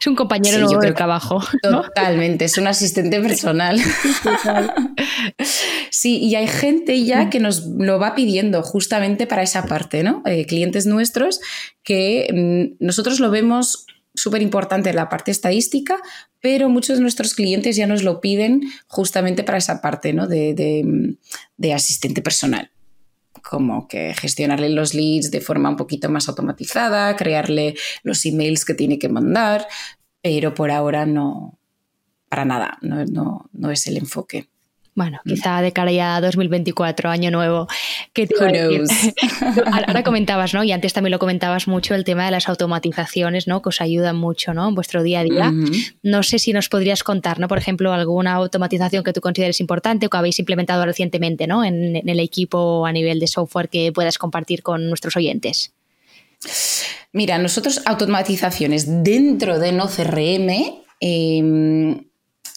Es 0.00 0.06
un 0.06 0.16
compañero 0.16 0.56
sí, 0.56 0.62
nuevo 0.62 0.80
de 0.80 0.92
trabajo. 0.92 1.42
Totalmente, 1.62 2.44
¿no? 2.44 2.46
es 2.46 2.56
un 2.56 2.66
asistente 2.66 3.20
personal. 3.20 3.78
sí, 5.90 6.18
y 6.18 6.36
hay 6.36 6.48
gente 6.48 7.04
ya 7.04 7.28
que 7.28 7.38
nos 7.38 7.66
lo 7.66 7.98
va 7.98 8.14
pidiendo 8.14 8.62
justamente 8.62 9.26
para 9.26 9.42
esa 9.42 9.66
parte, 9.66 10.02
¿no? 10.02 10.22
Eh, 10.24 10.46
clientes 10.46 10.86
nuestros 10.86 11.40
que 11.82 12.28
mmm, 12.32 12.84
nosotros 12.84 13.20
lo 13.20 13.30
vemos 13.30 13.86
súper 14.14 14.40
importante 14.42 14.92
la 14.92 15.08
parte 15.08 15.30
estadística, 15.30 15.98
pero 16.40 16.68
muchos 16.68 16.96
de 16.96 17.02
nuestros 17.02 17.34
clientes 17.34 17.76
ya 17.76 17.86
nos 17.86 18.02
lo 18.02 18.20
piden 18.20 18.62
justamente 18.86 19.44
para 19.44 19.58
esa 19.58 19.80
parte 19.82 20.12
¿no? 20.12 20.26
de, 20.26 20.54
de, 20.54 21.16
de, 21.56 21.74
asistente 21.74 22.22
personal 22.22 22.70
como 23.40 23.88
que 23.88 24.14
gestionarle 24.14 24.68
los 24.68 24.94
leads 24.94 25.30
de 25.30 25.40
forma 25.40 25.70
un 25.70 25.76
poquito 25.76 26.10
más 26.10 26.28
automatizada, 26.28 27.16
crearle 27.16 27.74
los 28.02 28.24
emails 28.26 28.64
que 28.64 28.74
tiene 28.74 28.98
que 28.98 29.08
mandar, 29.08 29.66
pero 30.22 30.54
por 30.54 30.70
ahora 30.70 31.06
no, 31.06 31.58
para 32.28 32.44
nada, 32.44 32.78
no, 32.82 33.04
no, 33.06 33.48
no 33.52 33.70
es 33.70 33.86
el 33.86 33.96
enfoque. 33.96 34.49
Bueno, 35.00 35.18
quizá 35.24 35.62
de 35.62 35.72
cara 35.72 35.90
ya 35.92 36.16
a 36.16 36.20
2024, 36.20 37.08
año 37.08 37.30
nuevo. 37.30 37.66
Que 38.12 38.26
te 38.26 38.34
Ahora 39.64 40.02
comentabas, 40.02 40.52
¿no? 40.52 40.62
Y 40.62 40.72
antes 40.72 40.92
también 40.92 41.12
lo 41.12 41.18
comentabas 41.18 41.66
mucho 41.68 41.94
el 41.94 42.04
tema 42.04 42.26
de 42.26 42.32
las 42.32 42.50
automatizaciones, 42.50 43.48
¿no? 43.48 43.62
Que 43.62 43.70
os 43.70 43.80
ayudan 43.80 44.16
mucho, 44.16 44.52
¿no? 44.52 44.68
En 44.68 44.74
vuestro 44.74 45.02
día 45.02 45.20
a 45.20 45.24
día. 45.24 45.48
Uh 45.48 45.52
-huh. 45.52 45.94
No 46.02 46.22
sé 46.22 46.38
si 46.38 46.52
nos 46.52 46.68
podrías 46.68 47.02
contar, 47.02 47.40
¿no? 47.40 47.48
Por 47.48 47.56
ejemplo, 47.56 47.94
alguna 47.94 48.34
automatización 48.34 49.02
que 49.02 49.14
tú 49.14 49.22
consideres 49.22 49.58
importante 49.60 50.04
o 50.04 50.10
que 50.10 50.18
habéis 50.18 50.38
implementado 50.38 50.84
recientemente, 50.84 51.46
¿no? 51.46 51.64
En, 51.64 51.96
en 51.96 52.06
el 52.06 52.20
equipo 52.20 52.84
a 52.84 52.92
nivel 52.92 53.20
de 53.20 53.26
software 53.26 53.70
que 53.70 53.92
puedas 53.92 54.18
compartir 54.18 54.62
con 54.62 54.86
nuestros 54.86 55.16
oyentes. 55.16 55.72
Mira, 57.14 57.38
nosotros 57.38 57.80
automatizaciones 57.86 59.02
dentro 59.02 59.58
de 59.58 59.72
no 59.72 59.88
CRM 59.88 60.50
eh, 61.00 61.42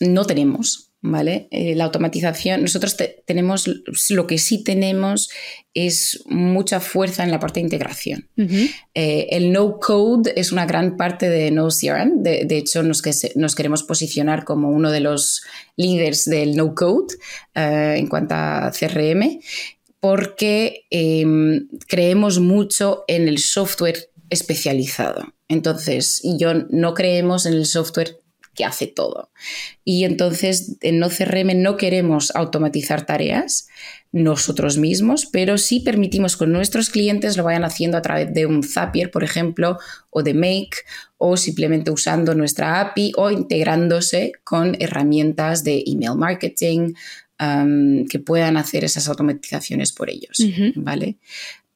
no 0.01 0.25
tenemos. 0.25 0.92
¿Vale? 1.03 1.49
Eh, 1.51 1.75
la 1.75 1.83
automatización, 1.83 2.61
nosotros 2.61 2.95
te, 2.95 3.23
tenemos, 3.25 3.69
lo 4.09 4.25
que 4.25 4.37
sí 4.37 4.63
tenemos 4.63 5.29
es 5.73 6.23
mucha 6.27 6.79
fuerza 6.79 7.25
en 7.25 7.31
la 7.31 7.41
parte 7.41 7.59
de 7.59 7.65
integración. 7.65 8.29
Uh 8.37 8.43
-huh. 8.43 8.69
eh, 8.93 9.27
el 9.31 9.51
no 9.51 9.79
code 9.79 10.31
es 10.37 10.53
una 10.53 10.65
gran 10.65 10.95
parte 10.95 11.29
de 11.29 11.51
no 11.51 11.67
CRM, 11.67 12.23
de, 12.23 12.45
de 12.45 12.57
hecho 12.57 12.83
nos, 12.83 13.01
que 13.01 13.11
se, 13.11 13.33
nos, 13.35 13.53
queremos 13.53 13.83
posicionar 13.83 14.45
como 14.45 14.69
uno 14.69 14.91
de 14.91 15.01
los 15.01 15.43
líderes 15.75 16.23
del 16.25 16.55
no 16.55 16.73
code 16.73 17.15
eh, 17.53 17.95
en 17.97 18.07
cuanto 18.07 18.35
a 18.35 18.71
CRM, 18.71 19.41
porque 19.99 20.85
em, 20.89 21.67
creemos 21.87 22.39
mucho 22.39 23.03
en 23.07 23.27
el 23.27 23.39
software 23.39 24.09
especializado. 24.29 25.33
Entonces, 25.49 26.21
yo 26.39 26.53
no 26.69 26.93
creemos 26.93 27.45
en 27.45 27.53
el 27.53 27.65
software 27.65 28.22
que 28.53 28.65
hace 28.65 28.87
todo. 28.87 29.31
Y 29.83 30.03
entonces 30.05 30.77
en 30.81 30.99
no 30.99 31.09
CRM 31.09 31.61
no 31.61 31.77
queremos 31.77 32.35
automatizar 32.35 33.05
tareas 33.05 33.67
nosotros 34.11 34.77
mismos, 34.77 35.25
pero 35.25 35.57
sí 35.57 35.79
permitimos 35.79 36.37
que 36.37 36.45
nuestros 36.45 36.91
clientes 36.91 37.35
lo 37.35 37.43
vayan 37.43 37.63
haciendo 37.63 37.97
a 37.97 38.03
través 38.03 38.31
de 38.31 38.45
un 38.45 38.61
Zapier, 38.61 39.09
por 39.09 39.23
ejemplo, 39.23 39.79
o 40.11 40.21
de 40.21 40.35
Make, 40.35 40.77
o 41.17 41.35
simplemente 41.35 41.89
usando 41.89 42.35
nuestra 42.35 42.79
API 42.79 43.13
o 43.17 43.31
integrándose 43.31 44.33
con 44.43 44.77
herramientas 44.79 45.63
de 45.63 45.83
email 45.87 46.15
marketing 46.15 46.93
um, 47.39 48.05
que 48.05 48.19
puedan 48.19 48.57
hacer 48.57 48.83
esas 48.83 49.07
automatizaciones 49.07 49.91
por 49.91 50.11
ellos, 50.11 50.37
¿vale? 50.75 51.17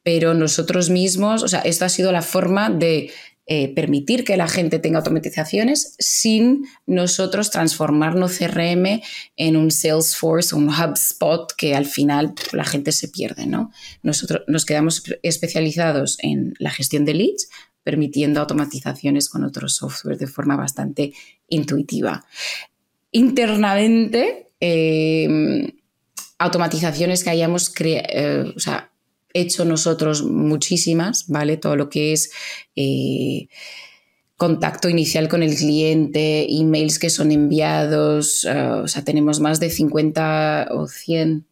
Pero 0.03 0.35
nosotros 0.35 0.91
mismos, 0.91 1.41
o 1.43 1.47
sea, 1.47 1.61
esto 1.61 1.85
ha 1.85 1.89
sido 1.89 2.11
la 2.11 2.21
forma 2.21 2.69
de 2.69 3.11
eh, 3.49 3.73
permitir 3.73 4.25
que 4.25 4.35
la 4.35 4.49
gente 4.49 4.77
tenga 4.77 4.97
automatizaciones 4.97 5.95
sin 5.99 6.65
nosotros 6.85 7.49
transformarnos 7.49 8.37
CRM 8.37 9.01
en 9.37 9.55
un 9.55 9.71
Salesforce 9.71 10.53
un 10.53 10.69
HubSpot 10.69 11.49
que 11.55 11.73
al 11.73 11.85
final 11.85 12.33
la 12.51 12.65
gente 12.65 12.91
se 12.91 13.07
pierde, 13.07 13.45
¿no? 13.45 13.71
Nosotros 14.03 14.41
nos 14.47 14.65
quedamos 14.65 15.01
especializados 15.23 16.17
en 16.21 16.55
la 16.59 16.71
gestión 16.71 17.05
de 17.05 17.13
leads, 17.13 17.47
permitiendo 17.83 18.41
automatizaciones 18.41 19.29
con 19.29 19.45
otros 19.45 19.77
software 19.77 20.17
de 20.17 20.27
forma 20.27 20.57
bastante 20.57 21.13
intuitiva. 21.47 22.25
Internamente, 23.11 24.49
eh, 24.59 25.73
automatizaciones 26.37 27.23
que 27.23 27.29
hayamos 27.29 27.69
creado, 27.69 28.07
eh, 28.11 28.53
o 28.55 28.59
sea, 28.59 28.86
hecho 29.39 29.65
nosotros 29.65 30.23
muchísimas, 30.23 31.27
¿vale? 31.27 31.57
Todo 31.57 31.75
lo 31.75 31.89
que 31.89 32.13
es 32.13 32.31
eh, 32.75 33.47
contacto 34.35 34.89
inicial 34.89 35.27
con 35.27 35.43
el 35.43 35.55
cliente, 35.55 36.45
emails 36.53 36.99
que 36.99 37.09
son 37.09 37.31
enviados, 37.31 38.45
eh, 38.45 38.51
o 38.51 38.87
sea, 38.87 39.03
tenemos 39.03 39.39
más 39.39 39.59
de 39.59 39.69
50 39.69 40.69
o 40.71 40.87
100 40.87 41.47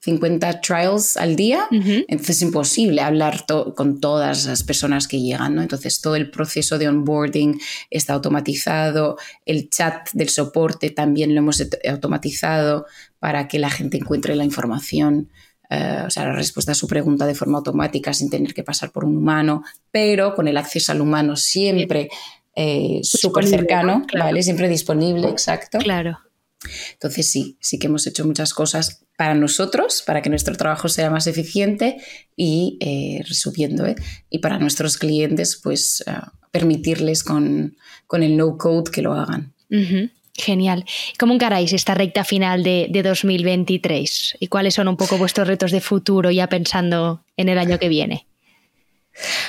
50 0.00 0.60
trials 0.60 1.16
al 1.16 1.34
día, 1.34 1.66
entonces 1.70 2.36
es 2.36 2.42
imposible 2.42 3.00
hablar 3.02 3.44
con 3.74 4.00
todas 4.00 4.46
las 4.46 4.62
personas 4.62 5.08
que 5.08 5.20
llegan, 5.20 5.56
¿no? 5.56 5.62
Entonces 5.62 6.00
todo 6.00 6.14
el 6.14 6.30
proceso 6.30 6.78
de 6.78 6.88
onboarding 6.88 7.60
está 7.90 8.14
automatizado, 8.14 9.18
el 9.44 9.68
chat 9.68 10.08
del 10.12 10.28
soporte 10.28 10.90
también 10.90 11.34
lo 11.34 11.40
hemos 11.40 11.62
automatizado 11.88 12.86
para 13.18 13.48
que 13.48 13.58
la 13.58 13.70
gente 13.70 13.96
encuentre 13.96 14.36
la 14.36 14.44
información 14.44 15.30
eh, 15.70 16.04
o 16.06 16.10
sea, 16.10 16.24
la 16.24 16.32
respuesta 16.32 16.72
a 16.72 16.74
su 16.74 16.86
pregunta 16.86 17.26
de 17.26 17.34
forma 17.34 17.58
automática 17.58 18.12
sin 18.12 18.30
tener 18.30 18.54
que 18.54 18.62
pasar 18.62 18.90
por 18.90 19.04
un 19.04 19.16
humano, 19.16 19.62
pero 19.90 20.34
con 20.34 20.48
el 20.48 20.56
acceso 20.56 20.92
al 20.92 21.00
humano 21.00 21.36
siempre 21.36 22.08
eh, 22.54 23.00
súper 23.02 23.46
cercano, 23.46 24.06
¿vale? 24.18 24.42
Siempre 24.42 24.68
disponible, 24.68 25.28
exacto. 25.28 25.78
Claro. 25.78 26.18
Entonces 26.94 27.30
sí, 27.30 27.56
sí 27.60 27.78
que 27.78 27.86
hemos 27.86 28.06
hecho 28.06 28.26
muchas 28.26 28.52
cosas 28.52 29.04
para 29.16 29.34
nosotros, 29.34 30.02
para 30.04 30.22
que 30.22 30.30
nuestro 30.30 30.56
trabajo 30.56 30.88
sea 30.88 31.10
más 31.10 31.26
eficiente 31.26 31.98
y 32.34 32.78
eh, 32.80 33.22
resumiendo, 33.28 33.86
¿eh? 33.86 33.94
y 34.28 34.38
para 34.38 34.58
nuestros 34.58 34.96
clientes, 34.96 35.60
pues 35.62 36.02
permitirles 36.50 37.22
con, 37.22 37.76
el 38.12 38.36
no-code 38.36 38.90
que 38.90 39.02
lo 39.02 39.12
hagan. 39.12 39.54
Genial. 40.38 40.84
¿Cómo 41.18 41.34
encaráis 41.34 41.72
esta 41.72 41.94
recta 41.94 42.22
final 42.24 42.62
de, 42.62 42.88
2023? 43.02 44.36
¿Y 44.38 44.46
cuáles 44.46 44.74
son 44.74 44.86
un 44.86 44.96
poco 44.96 45.18
vuestros 45.18 45.48
retos 45.48 45.72
de 45.72 45.80
futuro 45.80 46.30
ya 46.30 46.48
pensando 46.48 47.24
en 47.36 47.48
el 47.48 47.58
año 47.58 47.76
que 47.78 47.88
viene? 47.88 48.24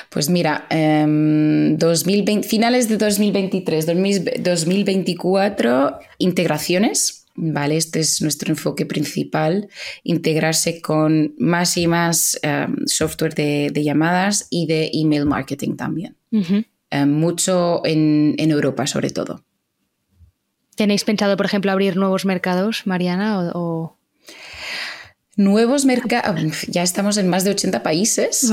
Pues 0.10 0.32
mira, 0.32 0.66
2020, 0.70 2.32
em, 2.32 2.42
finales 2.44 2.90
de 2.90 2.98
2023, 2.98 3.86
2024, 3.86 6.00
integraciones. 6.18 7.28
Vale, 7.36 7.78
este 7.78 8.00
es 8.00 8.24
nuestro 8.24 8.50
enfoque 8.50 8.88
principal, 8.88 9.70
integrarse 10.04 10.82
con 10.82 11.36
más 11.38 11.78
y 11.78 11.86
más 11.86 12.40
em, 12.42 12.78
software 12.88 13.36
de, 13.36 13.84
llamadas 13.84 14.48
y 14.50 14.66
de 14.66 14.90
email 14.92 15.28
marketing 15.28 15.76
también. 15.76 16.16
Em, 16.90 17.12
mucho 17.12 17.86
en 17.86 18.34
Europa 18.40 18.88
sobre 18.88 19.12
todo. 19.12 19.44
¿Tenéis 20.80 21.04
pensado, 21.04 21.36
por 21.36 21.46
ejemplo, 21.46 21.74
abrir 21.74 21.98
nuevos 21.98 22.24
mercados, 22.24 22.88
Mariana? 22.88 23.52
O, 23.54 23.98
Nuevos 25.36 25.84
mercados, 25.84 26.62
ya 26.70 26.84
estamos 26.84 27.18
en 27.18 27.28
más 27.28 27.44
de 27.44 27.50
80 27.50 27.84
países, 27.84 28.50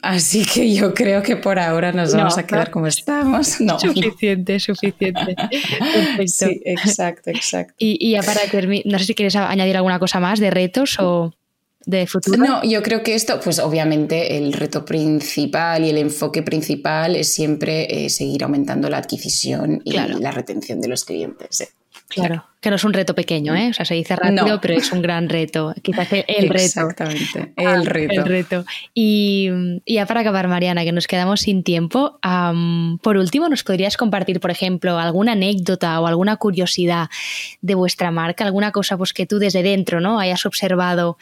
así 0.00 0.46
que 0.46 0.72
yo 0.72 0.94
creo 0.94 1.22
que 1.22 1.36
por 1.36 1.58
ahora 1.58 1.92
nos 1.92 2.14
vamos 2.14 2.38
a 2.38 2.46
quedar 2.46 2.70
como 2.70 2.86
estamos. 2.86 3.60
No. 3.60 3.78
Suficiente, 3.78 4.58
suficiente. 4.58 5.36
Sí, 6.26 6.62
exacto, 6.64 7.28
exacto. 7.28 7.74
Y, 7.76 8.12
ya 8.12 8.22
para 8.22 8.40
terminar, 8.50 8.86
no 8.86 8.98
sé 8.98 9.04
si 9.04 9.14
quieres 9.14 9.36
añadir 9.36 9.76
alguna 9.76 9.98
cosa 9.98 10.20
más 10.20 10.40
de 10.40 10.50
retos 10.50 10.98
o 10.98 11.34
de 11.88 12.06
futuro? 12.06 12.36
No, 12.36 12.62
yo 12.62 12.82
creo 12.82 13.02
que 13.02 13.14
esto, 13.14 13.40
pues 13.40 13.58
obviamente 13.58 14.36
el 14.36 14.52
reto 14.52 14.84
principal 14.84 15.84
y 15.84 15.90
el 15.90 15.96
enfoque 15.96 16.42
principal 16.42 17.16
es 17.16 17.32
siempre 17.32 18.04
eh, 18.04 18.10
seguir 18.10 18.44
aumentando 18.44 18.90
la 18.90 18.98
adquisición 18.98 19.80
y 19.84 19.92
la 19.92 20.30
retención 20.30 20.82
de 20.82 20.88
los 20.88 21.06
clientes. 21.06 21.62
¿eh? 21.62 21.68
Claro, 22.08 22.46
que 22.62 22.70
no 22.70 22.76
es 22.76 22.84
un 22.84 22.94
reto 22.94 23.14
pequeño, 23.14 23.54
¿eh? 23.54 23.68
O 23.68 23.74
sea, 23.74 23.84
se 23.84 23.94
dice 23.94 24.16
rápido, 24.16 24.58
pero 24.62 24.74
es 24.74 24.92
un 24.92 25.02
gran 25.02 25.28
reto. 25.28 25.74
Quizás 25.82 26.08
el 26.10 26.48
reto. 26.48 26.64
Exactamente, 26.64 27.52
el 27.54 27.66
ah, 27.66 27.82
reto. 27.84 28.14
El 28.14 28.24
reto. 28.24 28.64
Y, 28.94 29.50
ya 29.86 30.06
para 30.06 30.20
acabar, 30.20 30.48
Mariana, 30.48 30.84
que 30.84 30.92
nos 30.92 31.06
quedamos 31.06 31.42
sin 31.42 31.62
tiempo, 31.62 32.18
por 33.02 33.18
último, 33.18 33.48
¿nos 33.50 33.62
podrías 33.62 33.98
compartir, 33.98 34.40
por 34.40 34.50
ejemplo, 34.50 34.98
alguna 34.98 35.32
anécdota 35.32 36.00
o 36.00 36.06
alguna 36.06 36.36
curiosidad 36.36 37.08
de 37.60 37.74
vuestra 37.74 38.10
marca? 38.10 38.44
¿Alguna 38.44 38.72
cosa 38.72 38.96
pues, 38.96 39.12
que 39.12 39.26
tú 39.26 39.38
desde 39.38 39.62
dentro 39.62 40.00
¿no? 40.00 40.18
hayas 40.18 40.46
observado 40.46 41.18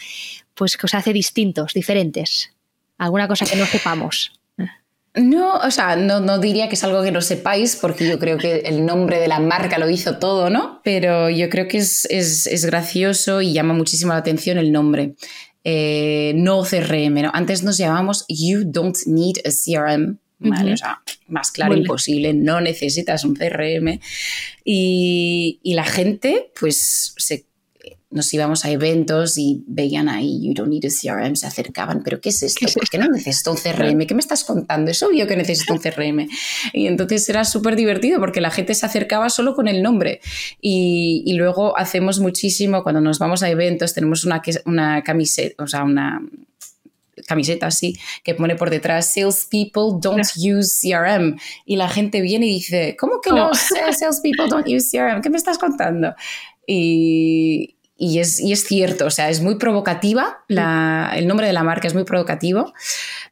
pues, 0.57 0.77
que 0.77 0.87
os 0.87 0.95
hace 0.95 1.13
distintos, 1.13 1.75
diferentes? 1.75 2.53
¿Alguna 2.99 3.29
cosa 3.29 3.47
que 3.47 3.57
no 3.57 3.67
sepamos? 3.67 4.33
No, 5.17 5.55
o 5.55 5.71
sea, 5.71 5.97
no, 5.97 6.39
diría 6.39 6.69
que 6.69 6.75
es 6.75 6.85
algo 6.85 7.03
que 7.03 7.11
no 7.11 7.23
sepáis, 7.23 7.77
porque 7.77 8.07
yo 8.07 8.19
creo 8.19 8.37
que 8.37 8.57
el 8.67 8.85
nombre 8.85 9.19
de 9.19 9.29
la 9.29 9.41
marca 9.41 9.79
lo 9.79 9.89
hizo 9.89 10.19
todo, 10.19 10.51
¿no? 10.51 10.83
Pero 10.85 11.31
yo 11.31 11.49
creo 11.49 11.69
que 11.69 11.79
es, 11.79 12.67
gracioso 12.67 13.41
y 13.41 13.55
llama 13.55 13.73
muchísimo 13.73 14.13
la 14.13 14.19
atención 14.19 14.59
el 14.59 14.73
nombre. 14.73 15.15
Eh, 15.65 16.33
no 16.37 16.63
CRM, 16.63 17.23
¿no? 17.23 17.31
Antes 17.33 17.63
nos 17.63 17.79
llamábamos 17.79 18.27
You 18.29 18.65
Don't 18.67 18.97
Need 19.07 19.39
a 19.47 19.51
CRM. 19.51 20.19
O 20.39 20.77
sea, 20.77 21.01
más 21.29 21.51
claro 21.51 21.75
imposible, 21.75 22.35
no 22.35 22.61
necesitas 22.61 23.25
un 23.25 23.35
CRM. 23.35 23.99
Y, 24.65 25.61
y 25.63 25.75
la 25.75 25.85
gente, 25.85 26.53
pues, 26.61 27.15
se 27.17 27.47
nos 28.11 28.33
íbamos 28.33 28.65
a 28.65 28.71
eventos 28.71 29.37
y 29.37 29.65
veían 29.67 30.09
ahí, 30.09 30.41
you 30.43 30.55
don't 30.55 30.71
need 30.71 30.85
a 30.85 30.89
CRM, 30.89 31.35
se 31.35 31.47
acercaban, 31.47 32.03
pero 32.05 32.21
¿qué 32.21 32.29
es 32.29 32.43
esto? 32.43 32.67
¿Por 32.73 32.89
qué 32.89 32.99
no 32.99 33.09
necesito 33.09 33.51
un 33.51 33.57
CRM? 33.57 34.07
¿Qué 34.07 34.15
me 34.15 34.21
estás 34.21 34.45
contando? 34.45 34.91
Es 34.93 35.03
obvio 35.03 35.27
que 35.27 35.37
necesito 35.37 35.73
un 35.73 35.81
CRM. 35.81 36.29
Y 36.73 36.87
entonces 36.87 37.29
era 37.29 37.45
súper 37.45 37.75
divertido 37.75 38.21
porque 38.21 38.41
la 38.41 38.51
gente 38.51 38.75
se 38.75 38.87
acercaba 38.87 39.29
solo 39.29 39.55
con 39.55 39.67
el 39.67 39.83
nombre. 39.83 40.21
Y, 40.61 41.35
luego 41.37 41.77
hacemos 41.77 42.19
muchísimo, 42.21 42.83
cuando 42.83 43.01
nos 43.01 43.19
vamos 43.19 43.43
a 43.43 43.51
eventos, 43.51 43.93
tenemos 43.93 44.25
una, 44.25 44.41
una 44.65 45.03
camiseta, 45.03 45.63
o 45.63 45.67
sea, 45.67 45.83
una 45.83 46.23
camiseta 47.27 47.67
así 47.67 47.99
que 48.23 48.35
pone 48.35 48.57
por 48.57 48.71
detrás 48.71 49.13
salespeople 49.13 49.99
don't 50.01 50.27
use 50.37 50.79
CRM 50.81 51.37
y 51.65 51.77
la 51.77 51.89
gente 51.89 52.21
viene 52.21 52.47
y 52.47 52.51
dice 52.51 52.95
¿cómo 52.99 53.21
que 53.23 53.31
no? 53.31 53.53
salespeople 53.55 54.49
don't 54.49 54.69
use 54.69 54.97
CRM? 54.97 55.23
¿qué 55.23 55.31
me 55.31 55.39
estás 55.39 55.59
contando? 55.59 56.15
Y, 56.67 57.76
y 57.99 58.19
es, 58.19 58.41
y 58.41 58.53
es, 58.53 58.65
cierto, 58.65 59.07
o 59.07 59.11
sea, 59.11 59.31
es 59.31 59.41
muy 59.41 59.57
provocativa, 59.57 60.45
el 60.49 61.27
nombre 61.27 61.47
de 61.47 61.53
la 61.53 61.63
marca 61.63 61.89
es 61.89 61.95
muy 61.95 62.05
provocativo, 62.05 62.75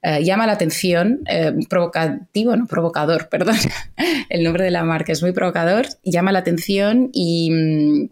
eh, 0.02 0.24
llama 0.24 0.46
la 0.46 0.52
atención, 0.52 1.20
eh, 1.28 1.52
provocativo, 1.68 2.56
no, 2.56 2.66
provocador, 2.66 3.28
perdón, 3.30 3.56
el 4.28 4.42
nombre 4.42 4.64
de 4.64 4.70
la 4.70 4.84
marca 4.84 5.12
es 5.12 5.22
muy 5.22 5.32
provocador, 5.32 5.86
llama 6.02 6.32
la 6.32 6.38
atención 6.38 7.10
y, 7.12 8.10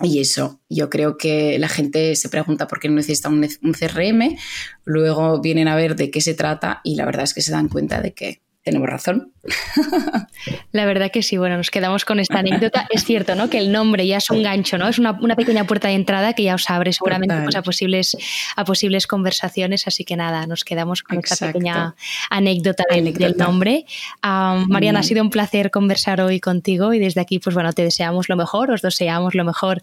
y 0.00 0.20
eso, 0.20 0.60
yo 0.70 0.88
creo 0.88 1.18
que 1.18 1.58
la 1.58 1.68
gente 1.68 2.16
se 2.16 2.30
pregunta 2.30 2.66
por 2.66 2.80
qué 2.80 2.88
no 2.88 2.94
necesita 2.94 3.28
un, 3.28 3.46
un 3.62 3.72
CRM, 3.72 4.36
luego 4.84 5.40
vienen 5.40 5.68
a 5.68 5.76
ver 5.76 5.96
de 5.96 6.10
qué 6.10 6.22
se 6.22 6.34
trata 6.34 6.80
y 6.82 6.96
la 6.96 7.04
verdad 7.04 7.24
es 7.24 7.34
que 7.34 7.42
se 7.42 7.52
dan 7.52 7.68
cuenta 7.68 8.00
de 8.00 8.14
que 8.14 8.40
tenemos 8.70 8.88
razón. 8.88 9.32
La 10.72 10.84
verdad 10.84 11.10
que 11.10 11.22
sí, 11.22 11.36
bueno, 11.36 11.56
nos 11.56 11.70
quedamos 11.70 12.04
con 12.04 12.20
esta 12.20 12.38
anécdota. 12.38 12.86
Es 12.90 13.04
cierto, 13.04 13.34
¿no? 13.34 13.50
Que 13.50 13.58
el 13.58 13.72
nombre 13.72 14.06
ya 14.06 14.18
es 14.18 14.30
un 14.30 14.42
gancho, 14.42 14.78
¿no? 14.78 14.88
Es 14.88 14.98
una, 14.98 15.18
pequeña 15.36 15.64
puerta 15.64 15.88
de 15.88 15.94
entrada 15.94 16.34
que 16.34 16.44
ya 16.44 16.54
os 16.54 16.70
abre 16.70 16.92
seguramente 16.92 17.34
pues, 17.42 17.56
a, 17.56 17.62
posibles, 17.62 18.16
a 18.56 18.64
posibles 18.64 19.06
conversaciones. 19.06 19.86
Así 19.86 20.04
que 20.04 20.16
nada, 20.16 20.46
nos 20.46 20.64
quedamos 20.64 21.02
con 21.02 21.18
esta 21.18 21.46
pequeña 21.46 21.94
anécdota 22.30 22.84
del, 22.90 23.36
nombre. 23.36 23.86
Mariana, 24.22 25.00
ha 25.00 25.02
sido 25.02 25.22
un 25.22 25.30
placer 25.30 25.70
conversar 25.70 26.20
hoy 26.20 26.38
contigo 26.38 26.94
y 26.94 26.98
desde 26.98 27.20
aquí, 27.20 27.38
pues 27.38 27.54
bueno, 27.54 27.72
te 27.72 27.82
deseamos 27.82 28.28
lo 28.28 28.36
mejor, 28.36 28.70
os 28.70 28.82
deseamos 28.82 29.34
lo 29.34 29.44
mejor 29.44 29.82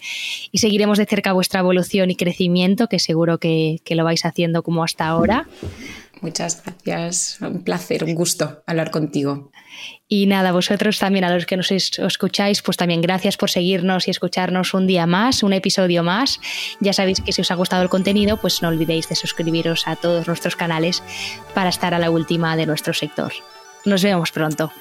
y 0.51 0.59
seguiremos 0.59 0.97
de 0.97 1.05
cerca 1.05 1.33
vuestra 1.33 1.59
evolución 1.59 2.09
y 2.09 2.15
crecimiento, 2.15 2.87
que 2.87 2.99
seguro 2.99 3.37
que, 3.37 3.81
que 3.83 3.95
lo 3.95 4.03
vais 4.03 4.23
haciendo 4.23 4.63
como 4.63 4.83
hasta 4.83 5.07
ahora. 5.07 5.47
Muchas 6.21 6.63
gracias. 6.63 7.37
Un 7.41 7.63
placer, 7.63 8.03
un 8.03 8.15
gusto 8.15 8.63
hablar 8.65 8.91
contigo. 8.91 9.51
Y 10.07 10.25
nada, 10.25 10.51
vosotros 10.51 10.97
también, 10.99 11.25
a 11.25 11.33
los 11.33 11.45
que 11.45 11.57
nos 11.57 11.71
escucháis, 11.71 12.61
pues 12.61 12.77
también 12.77 13.01
gracias 13.01 13.37
por 13.37 13.49
seguirnos 13.49 14.07
y 14.07 14.11
escucharnos 14.11 14.73
un 14.73 14.87
día 14.87 15.05
más, 15.05 15.43
un 15.43 15.53
episodio 15.53 16.03
más. 16.03 16.39
Ya 16.79 16.93
sabéis 16.93 17.21
que 17.21 17.33
si 17.33 17.41
os 17.41 17.51
ha 17.51 17.55
gustado 17.55 17.83
el 17.83 17.89
contenido, 17.89 18.37
pues 18.37 18.61
no 18.61 18.69
olvidéis 18.69 19.09
de 19.09 19.15
suscribiros 19.15 19.87
a 19.87 19.95
todos 19.95 20.27
nuestros 20.27 20.55
canales 20.55 21.03
para 21.53 21.69
estar 21.69 21.93
a 21.93 21.99
la 21.99 22.09
última 22.09 22.55
de 22.55 22.65
nuestro 22.65 22.93
sector. 22.93 23.33
Nos 23.85 24.03
vemos 24.03 24.31
pronto. 24.31 24.71